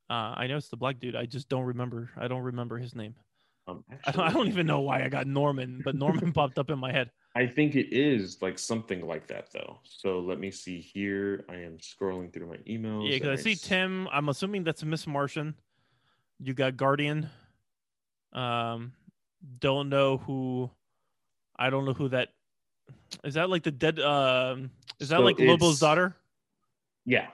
[0.09, 1.15] Uh, I know it's the black dude.
[1.15, 2.09] I just don't remember.
[2.17, 3.15] I don't remember his name.
[3.67, 6.69] um, I don't, I don't even know why I got Norman, but Norman popped up
[6.69, 7.11] in my head.
[7.33, 9.79] I think it is like something like that though.
[9.83, 11.45] So let me see here.
[11.49, 13.09] I am scrolling through my emails.
[13.09, 14.07] Yeah, because I see Tim.
[14.11, 15.55] I'm assuming that's Miss Martian.
[16.39, 17.29] You got Guardian.
[18.33, 18.93] Um,
[19.59, 20.69] don't know who.
[21.57, 22.29] I don't know who that.
[23.23, 23.99] Is that like the dead?
[23.99, 26.15] Um, is that So like Lobo's daughter?
[27.05, 27.27] Yeah.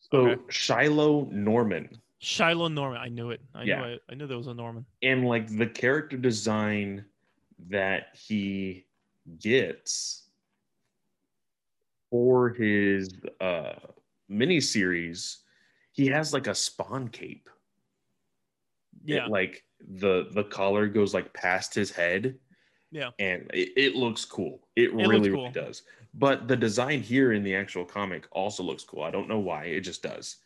[0.00, 0.42] So Okay.
[0.50, 1.88] Shiloh Norman
[2.18, 3.00] Shiloh Norman.
[3.00, 3.40] I knew it.
[3.54, 3.76] I Yeah.
[3.78, 3.84] knew.
[3.84, 4.84] I, I knew there was a Norman.
[5.02, 7.04] and like the character design
[7.68, 8.86] that he
[9.38, 10.28] gets
[12.10, 13.10] for his
[13.40, 13.74] uh
[14.30, 15.38] miniseries,
[15.92, 17.48] he has like a spawn cape.
[19.06, 19.26] It, Yeah.
[19.26, 22.36] like the the collar goes like past his head.
[22.90, 23.10] Yeah.
[23.18, 24.68] And it, it looks cool.
[24.76, 25.42] It, looks really, cool.
[25.42, 25.82] really does.
[26.14, 29.02] But the design here in the actual comic also looks cool.
[29.02, 29.64] I don't know why.
[29.64, 30.36] It just does.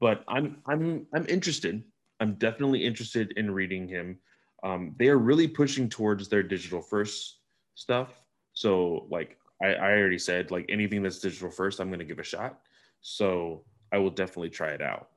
[0.00, 1.82] But I'm I'm I'm interested.
[2.20, 4.18] I'm definitely interested in reading him.
[4.62, 7.38] Um, they are really pushing towards their digital first
[7.74, 8.10] stuff.
[8.54, 12.24] So like I, I already said, like anything that's digital first, I'm gonna give a
[12.24, 12.60] shot.
[13.00, 15.08] So I will definitely try it out.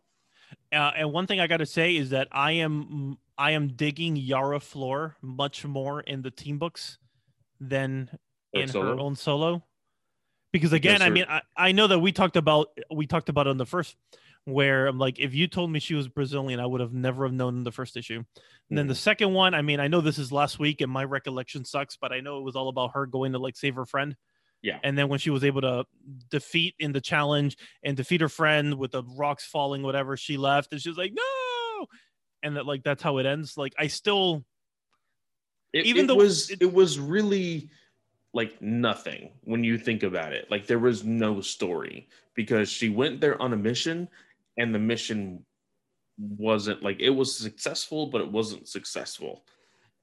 [0.71, 4.15] Uh, and one thing I got to say is that I am I am digging
[4.15, 6.97] Yara Flor much more in the team books
[7.60, 8.10] than
[8.54, 9.02] Or in her solo.
[9.02, 9.63] own solo
[10.54, 13.52] because again i mean I, I know that we talked about we talked about it
[13.52, 13.95] in the first
[14.47, 17.33] where i'm like if you told me she was brazilian i would have never have
[17.33, 18.23] known in the first issue.
[18.69, 18.97] And then the mm.
[18.97, 22.13] second one i mean i know this is last week and my recollection sucks but
[22.13, 24.15] i know it was all about her going to like save her friend.
[24.62, 24.79] Yeah.
[24.83, 25.86] and then when she was able to
[26.29, 30.71] defeat in the challenge and defeat her friend with the rocks falling whatever she left
[30.71, 31.86] and she was like no!
[32.41, 33.57] And that like that's how it ends.
[33.57, 34.45] Like i still
[35.73, 37.69] it, even it though was it- it, was really
[38.33, 40.49] like nothing when you think about it.
[40.49, 44.07] Like there was no story because she went there on a mission
[44.58, 45.43] and the mission
[46.17, 49.44] wasn't like it was successful but it wasn't successful.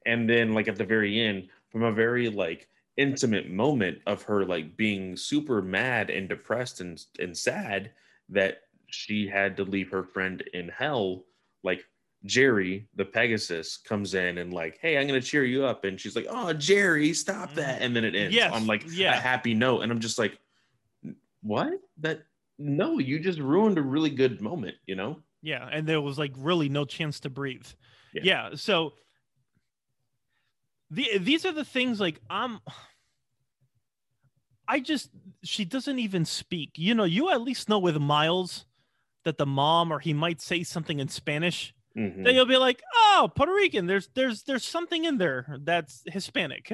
[0.06, 4.44] And then like at the very end from a very like intimate moment of her
[4.44, 7.90] like being super mad and depressed and and sad
[8.28, 11.24] that she had to leave her friend in hell
[11.64, 11.84] like
[12.24, 16.16] Jerry, the Pegasus, comes in and like, hey, I'm gonna cheer you up, and she's
[16.16, 17.56] like, oh, Jerry, stop mm.
[17.56, 18.34] that, and then it ends.
[18.34, 19.18] Yes, on like yeah.
[19.18, 20.38] a happy note, and I'm just like,
[21.42, 21.74] what?
[21.98, 22.22] That
[22.58, 25.22] no, you just ruined a really good moment, you know?
[25.42, 27.66] Yeah, and there was like really no chance to breathe.
[28.14, 28.22] Yeah.
[28.24, 28.94] Yeah, so
[30.90, 32.60] the these are the things like I'm
[34.66, 35.10] I just
[35.42, 36.72] she doesn't even speak.
[36.76, 38.64] You know, you at least know with Miles
[39.24, 41.74] that the mom or he might say something in Spanish.
[41.96, 42.24] Mhm.
[42.24, 43.86] Then you'll be like, "Oh, Puerto Rican.
[43.86, 46.72] There's there's there's something in there that's Hispanic."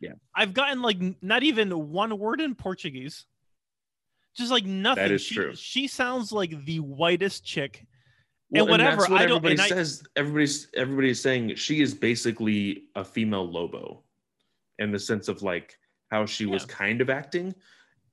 [0.00, 0.14] Yeah.
[0.34, 3.26] I've gotten like not even one word in Portuguese.
[4.36, 5.10] Just like nothing.
[5.12, 5.54] is she, true.
[5.54, 7.86] She sounds like the whitest chick
[8.50, 10.04] Well, whatever, that's what I don't- everybody and I- says.
[10.16, 14.04] Everybody's everybody's saying she is basically a female Lobo,
[14.78, 15.78] in the sense of like
[16.10, 17.54] how she was kind of acting,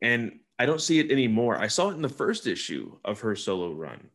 [0.01, 1.57] and I don't see it anymore.
[1.57, 4.09] I saw it in the first issue of her solo run,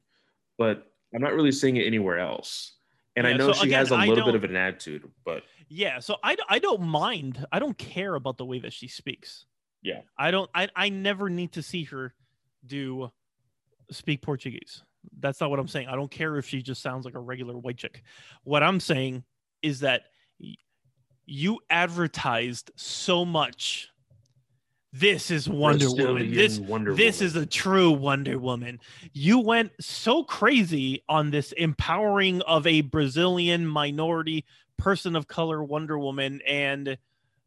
[0.59, 2.73] but I'm not really seeing it anywhere else.
[3.17, 6.01] And I know so she again, has a little bit of an attitude, but Yeah,
[6.01, 7.47] so I, I don't mind.
[7.53, 9.47] I don't care about the way that she speaks.
[9.85, 10.01] Yeah.
[10.19, 12.13] I don't I I never need to see her
[12.67, 13.13] do
[13.91, 14.83] speak Portuguese.
[15.21, 15.89] That's not what I'm saying.
[15.89, 18.03] I don't care if she just sounds like a regular white chick.
[18.43, 19.23] What I'm saying
[19.63, 20.05] is that
[21.27, 23.91] you advertised so much.
[24.93, 26.33] This is Wonder Woman.
[26.33, 27.27] This Wonder this Woman.
[27.27, 28.79] is a true Wonder Woman.
[29.13, 34.45] You went so crazy on this empowering of a Brazilian minority
[34.79, 36.97] person of color Wonder Woman and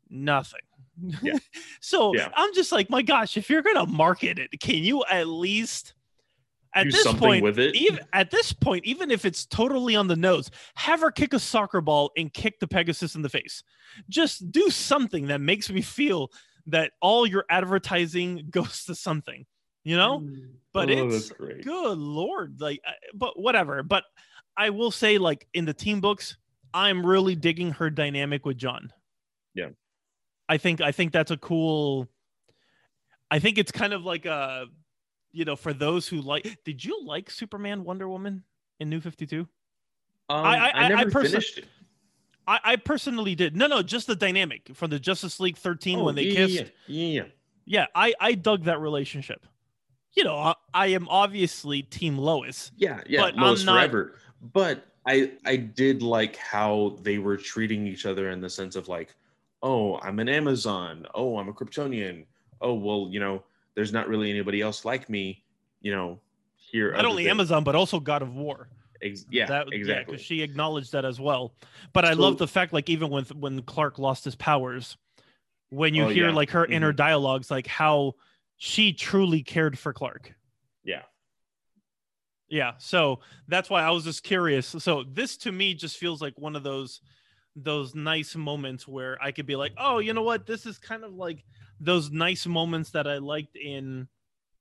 [0.09, 0.59] nothing.
[1.21, 1.37] Yeah.
[1.81, 2.29] so Yeah.
[2.35, 5.93] I'm just like, my gosh, if you're gonna market it, can you at least
[6.77, 7.75] at do this something point with it.
[7.75, 11.39] even at this point, even if it's totally on the nose, have her kick a
[11.39, 13.63] soccer ball and kick the Pegasus in the face.
[14.09, 16.31] Just do something that makes me feel
[16.67, 19.45] that all your advertising goes to something,
[19.83, 20.19] you know?
[20.19, 20.49] Mm.
[20.73, 23.81] But Oh, it's good lord, like, uh, but whatever.
[23.81, 24.03] But
[24.55, 26.37] I will say, like in the team books,
[26.73, 28.91] I'm really digging her dynamic with John.
[29.55, 29.69] Yeah.
[30.49, 32.07] I think I think that's a cool.
[33.29, 34.67] I think it's kind of like a,
[35.31, 36.57] you know, for those who like.
[36.63, 38.43] Did you like Superman, Wonder Woman
[38.79, 39.47] in New Fifty Two?
[40.29, 41.65] Um, I- I- I, I never perso- finished it.
[42.47, 43.57] I, I personally did.
[43.57, 46.55] No, no, just the dynamic from the Justice League 13 Oh, when they yeah, kissed.
[46.55, 47.27] Yeah, yeah, yeah.
[47.65, 49.45] Yeah, I I dug that relationship.
[50.15, 52.71] You know, I, I am obviously Team Lois.
[52.77, 54.15] Yeah, yeah, But Lois I'm not- forever.
[54.53, 58.87] But I I did like how they were treating each other in the sense of
[58.87, 59.13] like,
[59.63, 61.05] oh, I'm an Amazon.
[61.15, 62.25] Oh, I'm a Kryptonian.
[62.61, 63.43] Oh, well, you know,
[63.75, 65.43] there's not really anybody else like me.
[65.81, 66.19] You know,
[66.55, 66.91] here.
[66.93, 68.69] Not only than- Amazon, but also God of War.
[69.01, 70.13] Ex- yeah, that, exactly.
[70.13, 71.53] because she acknowledged that as well.
[71.93, 74.97] But I So- love the fact, like even when when Clark lost his powers,
[75.69, 76.33] when you Oh, hear yeah.
[76.35, 76.95] like her inner Mhm.
[76.95, 78.15] dialogues, like how
[78.57, 80.33] she truly cared for Clark.
[80.83, 81.03] yeah,
[82.49, 84.67] Yeah, so that's why I was just curious.
[84.79, 87.01] So this to me just feels like one of those
[87.57, 90.45] those nice moments where I could be like, "Oh, you know what?
[90.45, 91.43] This is kind of like
[91.79, 94.07] those nice moments that I liked in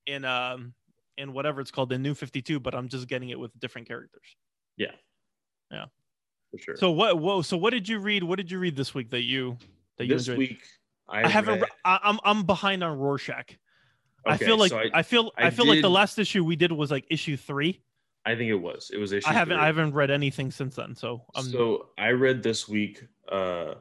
[0.07, 0.73] in um
[1.17, 4.35] in whatever it's called, the New 52, but I'm just getting it with different characters."
[4.77, 4.91] Yeah,
[5.71, 5.85] yeah,
[6.51, 6.75] for sure.
[6.77, 8.23] So what whoa, so what did you read?
[8.23, 9.57] What did you read this week that you
[9.97, 10.37] that you this enjoyed?
[10.39, 10.63] week
[11.07, 13.57] I, I haven't read- re- I, I'm I'm behind on Rorschach.
[14.25, 16.55] Okay, I feel like so I, feel I, I feel like the last issue we
[16.55, 17.81] did was like issue 3.
[18.27, 18.91] I think it was.
[18.93, 19.29] It was issue.
[19.29, 19.63] I haven't three.
[19.63, 23.75] I haven't read anything since then, so I'm so I read this week uh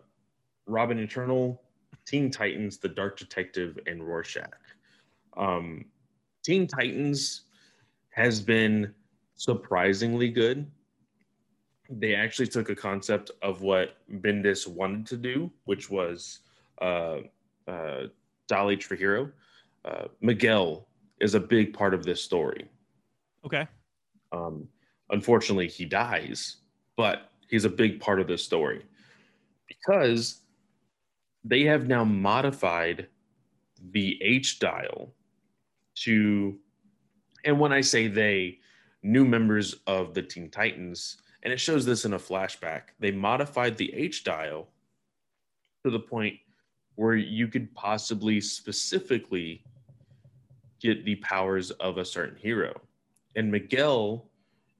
[0.66, 1.60] Robin Eternal,
[2.06, 4.56] Teen Titans, The Dark Detective, and Rorschach.
[5.36, 5.86] Um
[6.44, 7.42] Teen Titans
[8.10, 8.94] has been
[9.34, 10.70] surprisingly good.
[11.90, 16.40] They actually took a concept of what Bendis wanted to do, which was
[16.80, 17.18] uh,
[17.68, 18.04] uh,
[18.48, 19.30] for Hero.
[19.84, 20.88] Uh, Miguel
[21.20, 22.68] is a big part of this story.
[23.44, 23.66] okay.
[24.32, 24.68] Um,
[25.10, 26.56] unfortunately, he dies,
[26.96, 28.84] but he's a big part of this story
[29.68, 30.40] because
[31.44, 33.06] they have now modified
[33.92, 35.12] the H dial
[35.96, 36.58] to,
[37.44, 38.58] and when I say they,
[39.02, 43.76] new members of the Teen Titans, and it shows this in a flashback, they modified
[43.76, 44.68] the H dial
[45.84, 46.36] to the point
[46.96, 49.62] where you could possibly specifically
[50.80, 52.80] get the powers of a certain hero
[53.36, 54.28] and Miguel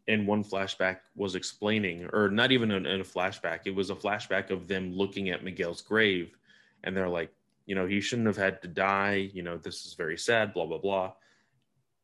[0.08, 3.94] in one flashback was explaining, or not even in, in a flashback, it was a
[3.94, 6.36] flashback of them looking at Miguel's grave,
[6.84, 7.30] and they're like,
[7.66, 9.30] you know, he shouldn't have had to die.
[9.32, 10.54] You know, this is very sad.
[10.54, 11.12] Blah blah blah.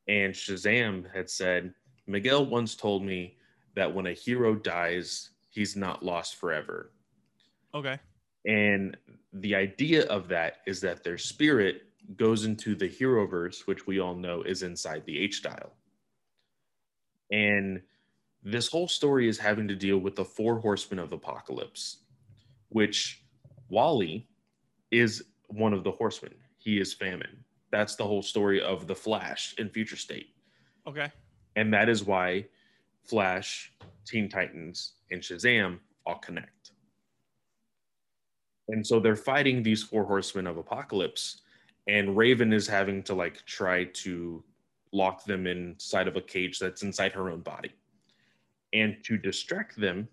[0.09, 1.73] And Shazam had said,
[2.07, 3.37] Miguel once told me
[3.75, 6.93] that when a hero dies, he's not lost forever.
[7.75, 7.99] Okay.
[8.45, 8.97] And
[9.33, 11.83] the idea of that is that their spirit
[12.17, 15.73] goes into the Heroverse, which we all know is inside the H dial.
[17.33, 17.83] And
[18.45, 21.99] this whole story is having to deal with the four horsemen of apocalypse,
[22.69, 23.25] which
[23.69, 24.29] Wally
[24.91, 26.35] is one of the horsemen.
[26.59, 27.45] He is famine.
[27.71, 30.35] That's the whole story of the Flash in Future State.
[30.87, 31.11] Okay.
[31.57, 32.47] And that is why
[33.05, 33.73] Flash,
[34.07, 36.73] Teen Titans, and Shazam all connect.
[38.69, 41.41] And so they're fighting these four horsemen of apocalypse,
[41.89, 44.45] and Raven is having to like try to
[44.93, 47.73] lock them inside of a cage that's inside her own body.
[48.73, 50.09] And to distract them,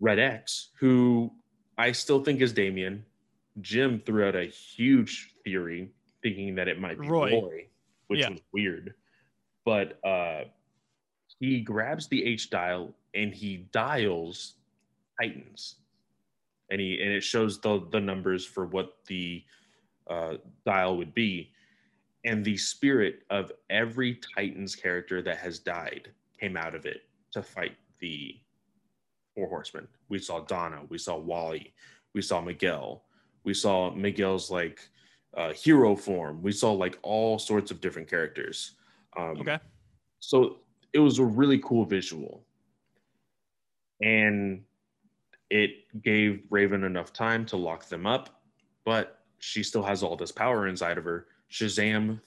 [0.00, 1.30] Red X, who
[1.76, 3.04] I still think is Damian,
[3.60, 5.90] Jim threw out a huge theory
[6.22, 7.30] thinking that it might be Roy.
[7.32, 7.66] Roy,
[8.06, 8.30] which Yeah.
[8.30, 8.94] was weird.
[9.64, 10.44] But uh,
[11.38, 14.54] he grabs the H dial and he dials
[15.20, 15.76] Titans,
[16.70, 19.44] and he and it shows the the numbers for what the
[20.08, 21.52] uh, dial would be,
[22.24, 27.02] and the spirit of every Titans character that has died came out of it
[27.32, 28.36] to fight the
[29.34, 29.86] Four Horsemen.
[30.08, 31.72] We saw Donna, we saw Wally,
[32.14, 33.04] we saw Miguel,
[33.44, 34.80] we saw Miguel's like
[35.36, 36.42] uh, hero form.
[36.42, 38.74] We saw like all sorts of different characters.
[39.16, 39.58] Um, Okay.
[40.18, 40.58] So
[40.92, 42.44] it was a really cool visual.
[44.02, 44.62] And
[45.50, 48.42] it gave Raven enough time to lock them up,
[48.84, 51.26] but she still has all this power inside of her.
[51.50, 52.20] Shazam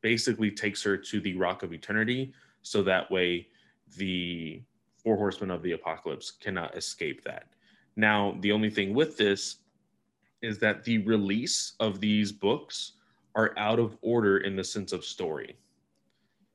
[0.00, 3.48] basically takes her to the Rock of Eternity, so that way
[3.96, 4.62] the
[4.96, 7.46] Four Horsemen of the Apocalypse cannot escape that.
[7.96, 9.56] Now, the only thing with this
[10.42, 12.92] is that the release of these books
[13.34, 15.56] are out of order in the sense of story.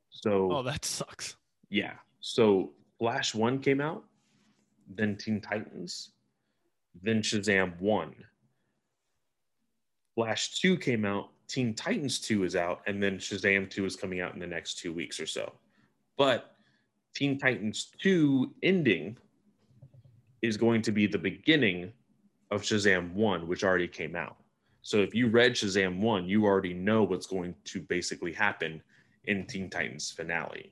[0.09, 1.36] So, Oh, that sucks.
[1.70, 1.93] yeah.
[2.22, 4.03] So Flash 1 came out,
[4.95, 6.11] then Teen Titans,
[7.03, 8.16] then Shazam 1.
[10.16, 14.21] Flash 2 came out, Teen Titans 2 is out, and then Shazam 2 is coming
[14.21, 15.53] out in the next two weeks or so.
[16.17, 16.55] But
[17.13, 19.17] Teen Titans 2 ending
[20.41, 21.91] is going to be the beginning
[22.51, 24.37] of Shazam 1, which already came out.
[24.81, 28.81] So if you read Shazam 1, you already know what's going to basically happen
[29.25, 30.71] in Teen Titans finale.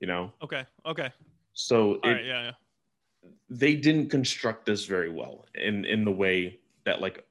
[0.00, 0.32] You know?
[0.42, 0.64] Okay.
[0.84, 1.10] Okay.
[1.54, 2.24] So it, right.
[2.24, 2.42] Yeah.
[2.44, 3.30] Yeah.
[3.50, 7.24] they didn't construct this very well in in the way that like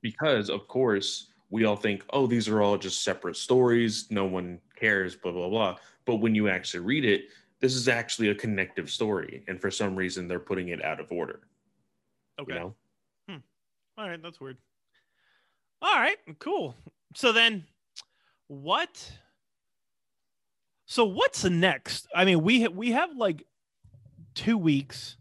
[0.00, 4.58] because of course we all think oh these are all just separate stories no one
[4.76, 7.26] cares blah blah blah but when you actually read it
[7.60, 11.10] this is actually a connective story and for some reason they're putting it out of
[11.12, 11.40] order
[12.38, 12.52] Okay.
[12.54, 12.74] you know
[13.28, 13.36] hmm.
[13.98, 14.58] All right, that's weird.
[15.80, 16.74] All right, cool.
[17.14, 17.64] So then
[18.48, 19.10] what
[20.84, 22.06] So what's next?
[22.14, 23.46] I mean, we ha- we have like
[24.34, 25.16] 2 weeks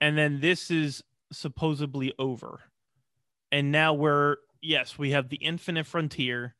[0.00, 2.60] and then this is supposedly over.
[3.52, 6.54] And now we're yes, we have the Infinite Frontier.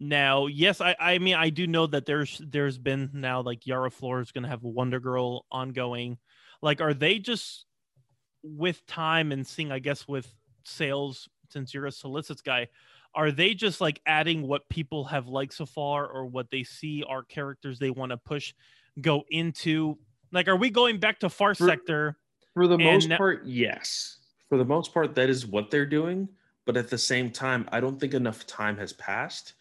[0.00, 3.90] Now, yes, I I mean I do know that there's there's been now like Yara
[3.90, 6.18] Flor is going to have Wonder Girl ongoing.
[6.60, 7.66] Like are they just
[8.42, 10.32] with time and seeing I guess with
[10.64, 12.68] sales since you're a solicits guy
[13.14, 17.04] are they just like adding what people have liked so far or what they see
[17.06, 18.54] are characters they want to push
[19.00, 19.98] go into
[20.32, 22.16] like are we going back to far For- sector
[22.54, 26.28] for the most part yes for the most part that is what they're doing
[26.66, 29.54] but at the same time i don't think enough time has passed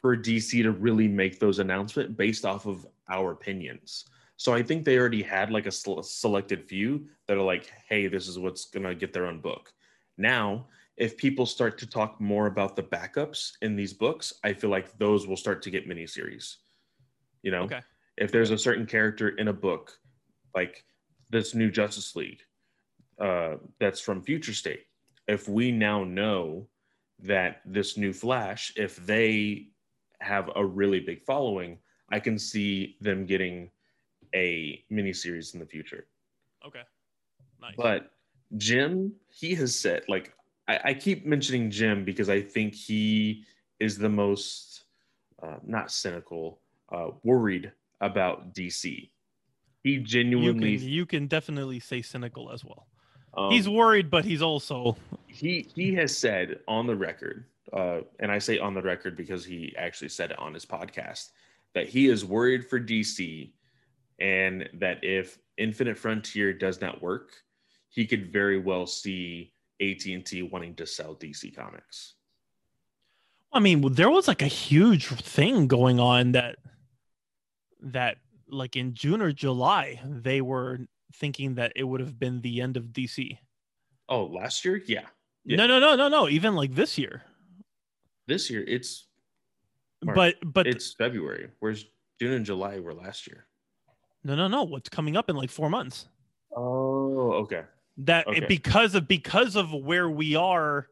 [0.00, 4.04] for dc to really make those announcements based off of our opinions.
[4.36, 8.06] So i think they already had like a sel- selected few that are like hey
[8.06, 9.72] this is what's going to get their own book.
[10.18, 14.70] Now if people start to talk more about the backups in these books i feel
[14.70, 16.56] like those will start to get miniseries.
[17.42, 17.62] You know?
[17.62, 17.80] Okay.
[18.16, 19.98] If there's a certain character in a book
[20.54, 20.84] like
[21.30, 22.42] this new justice league
[23.18, 24.84] uh, that's from future state
[25.26, 26.66] if we now know
[27.20, 29.68] that this new flash if they
[30.20, 31.78] have a really big following
[32.10, 33.70] i can see them getting
[34.34, 36.06] a miniseries in the future.
[36.66, 36.82] Okay.
[37.60, 37.74] Nice.
[37.76, 38.10] But
[38.56, 40.34] Jim, he has said, like,
[40.68, 43.44] I, I keep mentioning Jim because I think he
[43.78, 44.84] is the most,
[45.42, 46.60] uh, not cynical,
[46.92, 49.10] uh, worried about DC.
[49.82, 52.86] He you genuinely, can you can definitely say cynical as well
[53.36, 54.96] um, he's worried but he's also
[55.34, 59.44] he he has said on the record, uh, and I say on the record because
[59.44, 61.30] he actually said it on his podcast
[61.74, 63.50] that he is worried for DC,
[64.20, 67.32] and that if Infinite Frontier does not work,
[67.88, 72.14] he could very well see AT and T wanting to sell DC Comics.
[73.52, 76.56] I mean, there was like a huge thing going on that
[77.80, 78.18] that
[78.48, 80.78] like in June or July they were
[81.18, 83.38] thinking that it would have been the end of DC.
[84.08, 85.06] Oh, last year, yeah.
[85.44, 85.56] Yeah.
[85.56, 86.28] No, no, no, no, no.
[86.28, 87.22] Even like this year,
[88.26, 89.06] This year, it's
[90.02, 90.14] March.
[90.16, 91.50] but but it's February.
[91.60, 91.84] Whereas
[92.20, 93.46] June and July were last year.
[94.24, 94.62] no, no, no.
[94.64, 96.08] What's coming up in like four months?
[96.56, 97.62] Oh, okay.
[97.98, 98.44] That Okay.
[98.48, 100.88] because of because of where we are,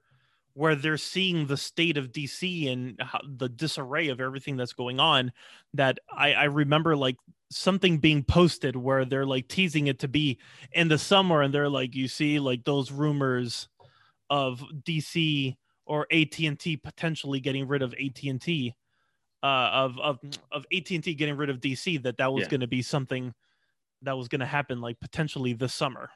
[0.55, 5.01] where they're seeing the state of DC and how, the disarray of everything that's going
[5.01, 5.33] on.
[5.75, 7.17] That I I remember like
[7.51, 10.41] something being posted where they're like teasing it to be
[10.73, 13.69] in the summer, and they're like, you see, like those rumors
[14.31, 18.75] of DC or AT and T potentially getting rid of AT and T,
[19.43, 20.21] uh, of of
[20.53, 21.99] of AT and T getting rid of DC.
[21.99, 22.49] That that was Yeah.
[22.49, 23.35] going to be something
[24.03, 26.11] that was going to happen like potentially this summer.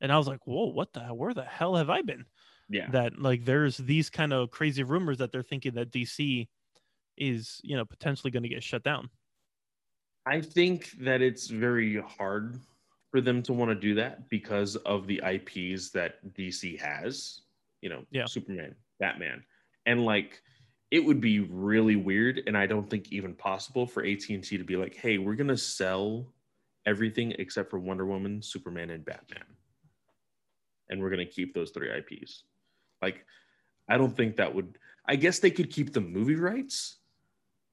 [0.00, 2.26] And I was like, whoa, what the where the hell have I been?
[2.68, 2.90] Yeah.
[2.90, 6.48] That like there's these kind of crazy rumors that they're thinking that DC
[7.16, 9.08] is, you know, potentially going to get shut down.
[10.26, 12.58] I think that it's very hard
[13.10, 17.42] for them to want to do that because of the IPs that DC has,
[17.80, 18.26] you know, Yeah.
[18.26, 19.44] Superman, Batman.
[19.86, 20.42] And like
[20.90, 24.76] it would be really weird and I don't think even possible for AT&T to be
[24.76, 26.32] like, "Hey, we're going to sell
[26.86, 29.44] everything except for Wonder Woman, Superman and Batman."
[30.88, 32.44] And we're going to keep those three IPs.
[33.02, 33.24] Like
[33.88, 34.78] I don't think that would.
[35.06, 36.96] I guess they could keep the movie rights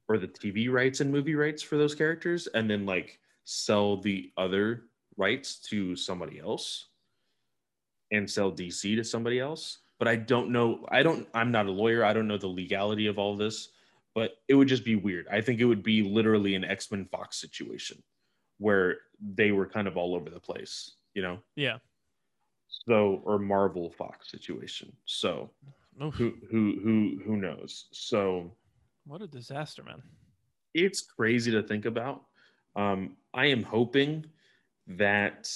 [0.07, 4.31] or the TV rights and movie rights for those characters, and then like sell the
[4.37, 4.83] other
[5.17, 6.87] rights to somebody else
[8.11, 9.79] and sell DC to somebody else.
[9.99, 10.85] But I don't know.
[10.89, 11.27] I don't.
[11.33, 12.03] I'm not a lawyer.
[12.03, 13.69] I don't know the legality of all this.
[14.15, 15.27] But it would just be weird.
[15.31, 18.01] I think it would be literally an X Men Fox situation
[18.59, 20.91] where they were kind of all over the place.
[21.15, 21.39] You know.
[21.55, 21.77] Yeah.
[22.87, 24.91] So or Marvel Fox situation.
[25.05, 25.49] So
[26.03, 26.13] Oof.
[26.15, 27.87] who who who who knows?
[27.91, 28.51] So
[29.05, 30.01] What a disaster, man.
[30.73, 32.23] it's crazy to think about.
[32.75, 34.25] Um, I am hoping
[34.87, 35.49] that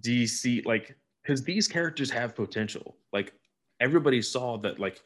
[0.00, 2.96] DC, like, because these characters have potential.
[3.12, 3.34] Like,
[3.80, 5.02] everybody saw that, like,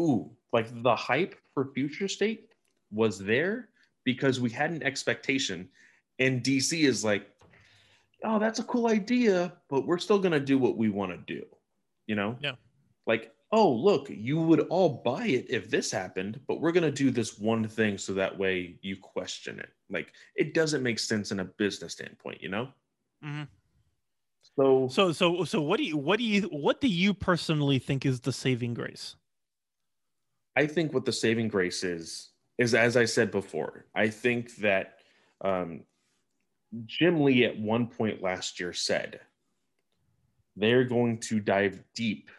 [0.00, 2.48] ooh, like the hype for Future State
[2.90, 3.68] was there
[4.04, 5.68] because we had an expectation,
[6.18, 7.28] and DC is like,
[8.24, 11.44] oh, that's a cool idea, but we're still gonna do what we want to do,
[12.06, 12.36] you know?
[12.40, 12.54] Yeah.
[13.06, 17.10] Like, oh, look, you would all buy it if this happened, but we're gonna do
[17.10, 19.70] this one thing so that way you question it.
[19.88, 22.68] Like, it doesn't make sense in a business standpoint, you know?
[23.24, 23.48] Mhm.
[24.56, 28.04] So, So so so what do you what do you what do you personally think
[28.04, 29.16] is the saving grace?
[30.56, 33.86] I think what the saving grace is is as I said before.
[33.94, 34.98] I think that
[35.42, 35.84] um,
[36.86, 39.20] Jim Lee at one point last year said
[40.56, 42.30] they're going to dive deep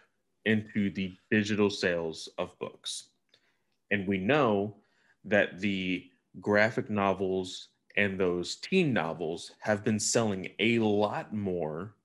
[0.45, 3.09] into the digital sales of books,
[3.91, 4.75] and we know
[5.25, 6.09] that the
[6.39, 11.95] graphic novels and those teen novels have been selling a lot more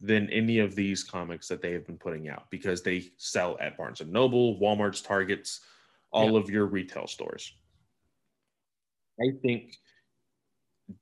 [0.00, 3.76] than any of these comics that they have been putting out because they sell at
[3.76, 5.60] Barnes and Noble, Walmart's, Targets,
[6.10, 7.54] all of your retail stores.
[9.20, 9.78] I think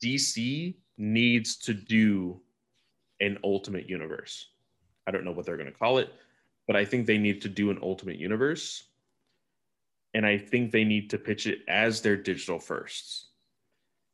[0.03, 2.41] DC needs to do
[3.21, 4.49] an ultimate universe.
[5.07, 6.13] I don't know what they're going to call it,
[6.67, 8.85] but I think they need to do an ultimate universe.
[10.15, 13.31] And I think they need to pitch it as their digital firsts.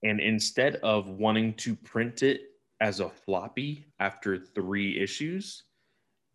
[0.04, 2.42] And instead of wanting to print it
[2.80, 5.64] as a floppy after three issues,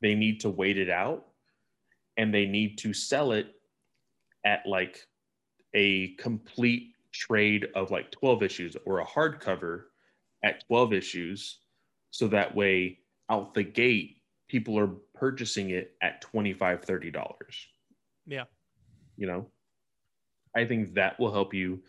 [0.02, 1.28] they need to wait it out
[2.18, 3.48] and they need to sell it
[4.46, 5.08] at like
[5.74, 9.84] a complete trade of like 12 issues or a hardcover
[10.44, 11.60] at 12 issues.
[12.12, 13.00] So that way,
[13.30, 14.18] out the gate,
[14.50, 17.34] people are purchasing it at 25 $30.
[18.26, 18.44] Yeah.
[19.16, 19.48] You know,
[20.56, 21.82] I think that will help you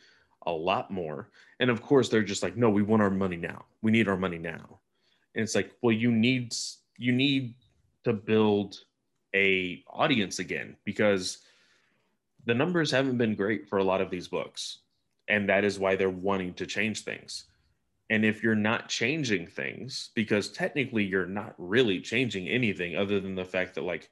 [0.46, 1.30] a lot more.
[1.58, 3.64] And of course, they're just like, no, we want our money now.
[3.82, 4.80] We need our money now.
[5.34, 6.54] And it's like, well, you need
[6.96, 7.54] you need
[8.04, 8.78] to build
[9.34, 11.38] a audience again because
[12.46, 14.78] the numbers haven't been great for a lot of these books.
[15.28, 17.44] And that is why they're wanting to change things.
[18.10, 23.34] And if you're not changing things, because technically you're not really changing anything other than
[23.34, 24.10] the fact that, like,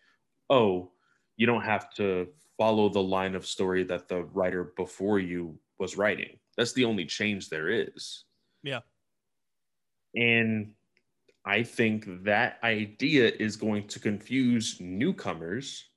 [0.48, 0.90] oh,
[1.36, 5.96] you don't have to follow the line of story that the writer before you was
[5.96, 6.38] writing.
[6.56, 8.24] That's the only change there is.
[8.62, 8.80] Yeah.
[10.14, 10.72] And
[11.44, 15.88] I think that idea is going to confuse newcomers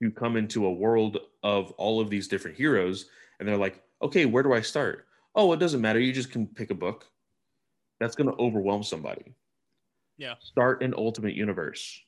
[0.00, 3.06] who come into a world of all of these different heroes.
[3.38, 5.06] And they're like, okay, where do I start?
[5.34, 6.00] Oh, it doesn't matter.
[6.00, 7.06] You just can pick a book.
[8.00, 9.34] That's going to overwhelm somebody.
[10.18, 10.34] Yeah.
[10.40, 12.00] Start an ultimate universe.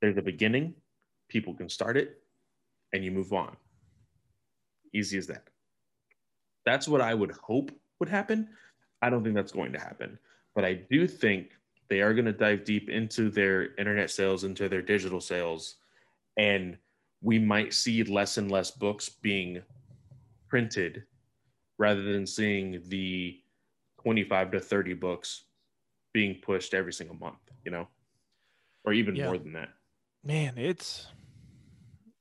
[0.00, 0.74] There's a beginning,
[1.28, 2.22] people can start it,
[2.92, 3.56] and you move on.
[4.92, 5.44] Easy as that.
[6.66, 8.48] That's what I would hope would happen.
[9.02, 10.18] I don't think that's going to happen.
[10.54, 11.50] But I do think
[11.88, 15.76] they are going to dive deep into their internet sales, into their digital sales,
[16.36, 16.76] and
[17.22, 19.62] we might see less and less books being
[20.54, 21.02] printed
[21.78, 23.40] rather than seeing the
[24.04, 25.46] 25 to 30 books
[26.12, 27.88] being pushed every single month, you know,
[28.84, 29.24] or even Yeah.
[29.24, 29.70] more than that.
[30.22, 31.08] Man, it's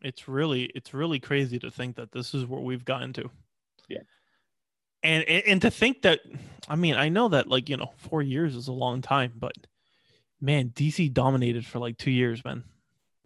[0.02, 3.30] it's really it's really crazy to think that this is where we've gotten to.
[3.88, 4.00] Yeah.
[5.04, 6.22] And and, and to think that
[6.68, 9.54] I mean, I know that like, you know, 4 years is a long time, but
[10.42, 12.64] man, DC dominated for like 2 years, man.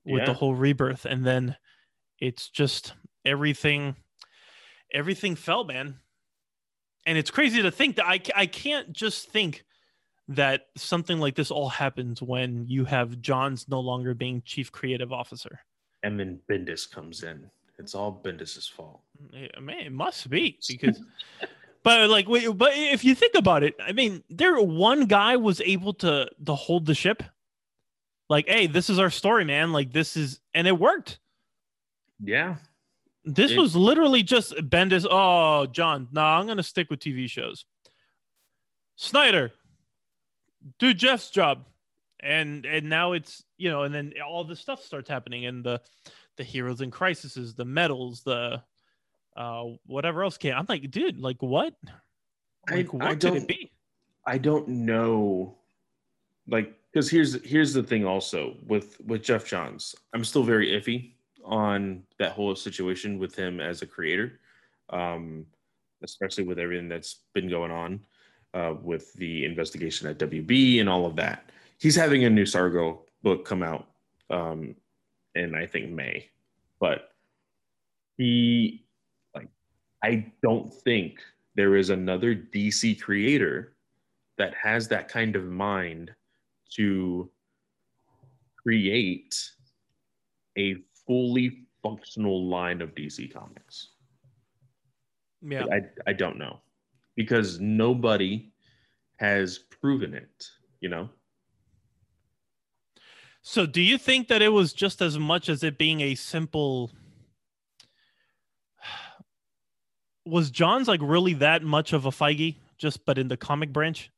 [0.03, 1.55] With the whole rebirth and then
[2.19, 2.93] it's just
[3.23, 3.95] everything
[4.93, 5.95] everything fell, man.
[7.05, 9.63] And it's crazy to think that I I can't just think
[10.27, 15.13] that something like this all happens when you have Johns no longer being chief creative
[15.13, 15.61] officer.
[16.03, 17.49] And then Bendis comes in.
[17.79, 19.01] It's all Bendis's fault.
[19.33, 21.01] I mean, it must be because,
[21.83, 25.61] but like, wait, but if you think about it, I mean, there one guy was
[25.61, 27.23] able to to hold the ship.
[28.29, 29.71] Like, hey, this is our story, man.
[29.71, 31.19] Like, this is, and it worked.
[32.21, 32.55] Yeah.
[33.27, 35.05] This It- was literally just Bendis.
[35.09, 37.65] Oh, John, nah, I'm gonna stick with TV shows.
[38.95, 39.51] Snyder,
[40.79, 41.65] do Geoff's job.
[42.19, 45.79] and and now it's you know and then all this stuff starts happening and the
[46.37, 48.59] the heroes and crises the medals the
[49.35, 51.75] uh whatever else came i'm like dude like what
[52.71, 53.71] like I, what I could don't it be
[54.25, 55.59] I don't know
[56.47, 59.93] like because here's here's the thing also with with Geoff Johns.
[60.11, 61.13] I'm still very iffy
[61.47, 64.39] on that whole situation with him as a creator.
[64.89, 65.45] Um
[66.03, 67.99] especially with everything that's been going on
[68.53, 71.49] uh, with the investigation at WB and all of that.
[71.79, 73.87] He's having a new Sargo book come out
[74.29, 74.75] um,
[75.35, 76.29] in I think May,
[76.79, 77.11] but
[78.17, 78.85] he
[79.35, 79.49] like
[80.03, 81.19] I don't think
[81.55, 83.73] there is another DC creator
[84.37, 86.11] that has that kind of mind
[86.75, 87.29] to
[88.55, 89.51] create
[90.57, 90.77] a
[91.07, 93.89] fully functional line of DC comics.
[95.41, 96.59] yeah I, I don't know
[97.15, 98.51] because nobody
[99.17, 100.47] has proven it,
[100.79, 101.09] you know?
[103.41, 106.91] So, do you think that it was just as much as it being a simple?
[110.25, 114.11] Was Johns like really that much of a Feige, just but in the comic branch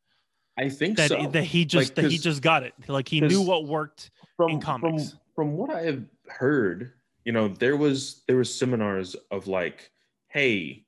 [0.59, 1.27] I think that so.
[1.27, 4.11] that he just Like, that he just got it, like he knew what worked.
[4.35, 5.11] from, in comics.
[5.11, 6.91] From, from what I have heard,
[7.23, 9.89] you know, there was there was seminars of like,
[10.27, 10.83] hey,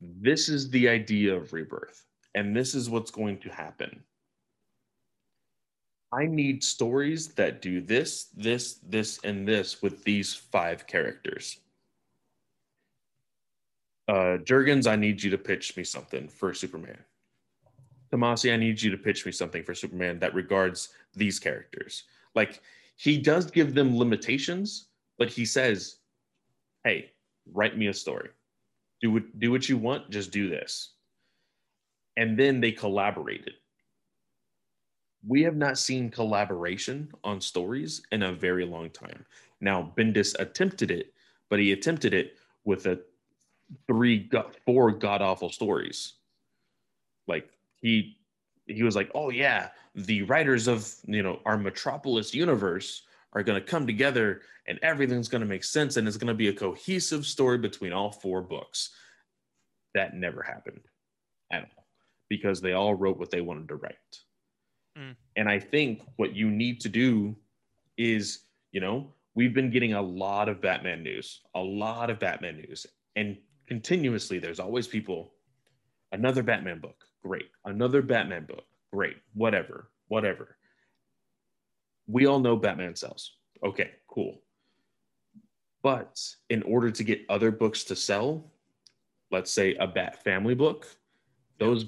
[0.00, 2.04] this is the idea of rebirth,
[2.34, 4.02] and this is what's going to happen.
[6.12, 11.60] I need stories that do this, this, this, and this with these five characters.
[14.08, 16.98] Uh, Jurgens, I need you to pitch me something for Superman.
[18.12, 22.02] Tomasi, I need you to pitch me something for Superman that regards these characters.
[22.34, 22.60] Like
[23.02, 24.86] he does give them limitations,
[25.18, 25.98] but he says,
[26.84, 27.10] "Hey,
[27.52, 28.30] write me a story.
[29.00, 30.08] Do what do what you want.
[30.10, 30.94] Just do this."
[32.16, 33.54] And then they collaborated.
[35.26, 39.26] We have not seen collaboration on stories in a very long time.
[39.60, 41.12] Now, Bendis attempted it,
[41.48, 43.00] but he attempted it with a
[43.88, 44.30] three,
[44.64, 46.12] four god awful stories.
[47.26, 47.50] Like
[47.80, 48.16] he
[48.66, 53.60] he was like, "Oh yeah, the writers of you know our Metropolis universe are going
[53.60, 56.52] to come together, and everything's going to make sense, and it's going to be a
[56.52, 58.90] cohesive story between all four books."
[59.94, 60.80] That never happened
[61.52, 61.86] at all
[62.28, 63.94] because they all wrote what they wanted to write.
[64.98, 65.16] Mm.
[65.36, 67.36] And I think what you need to do
[67.98, 72.56] is, you know, we've been getting a lot of Batman news, a lot of Batman
[72.56, 72.86] news,
[73.16, 73.36] and
[73.66, 75.32] continuously there's always people
[76.12, 77.46] another Batman book, great.
[77.64, 79.16] Another Batman book, great.
[79.34, 80.56] Whatever, whatever.
[82.06, 83.36] We all know Batman sells.
[83.64, 84.42] Okay, cool.
[85.82, 86.20] But
[86.50, 88.52] in order to get other books to sell,
[89.30, 90.86] let's say a Bat family book,
[91.58, 91.86] those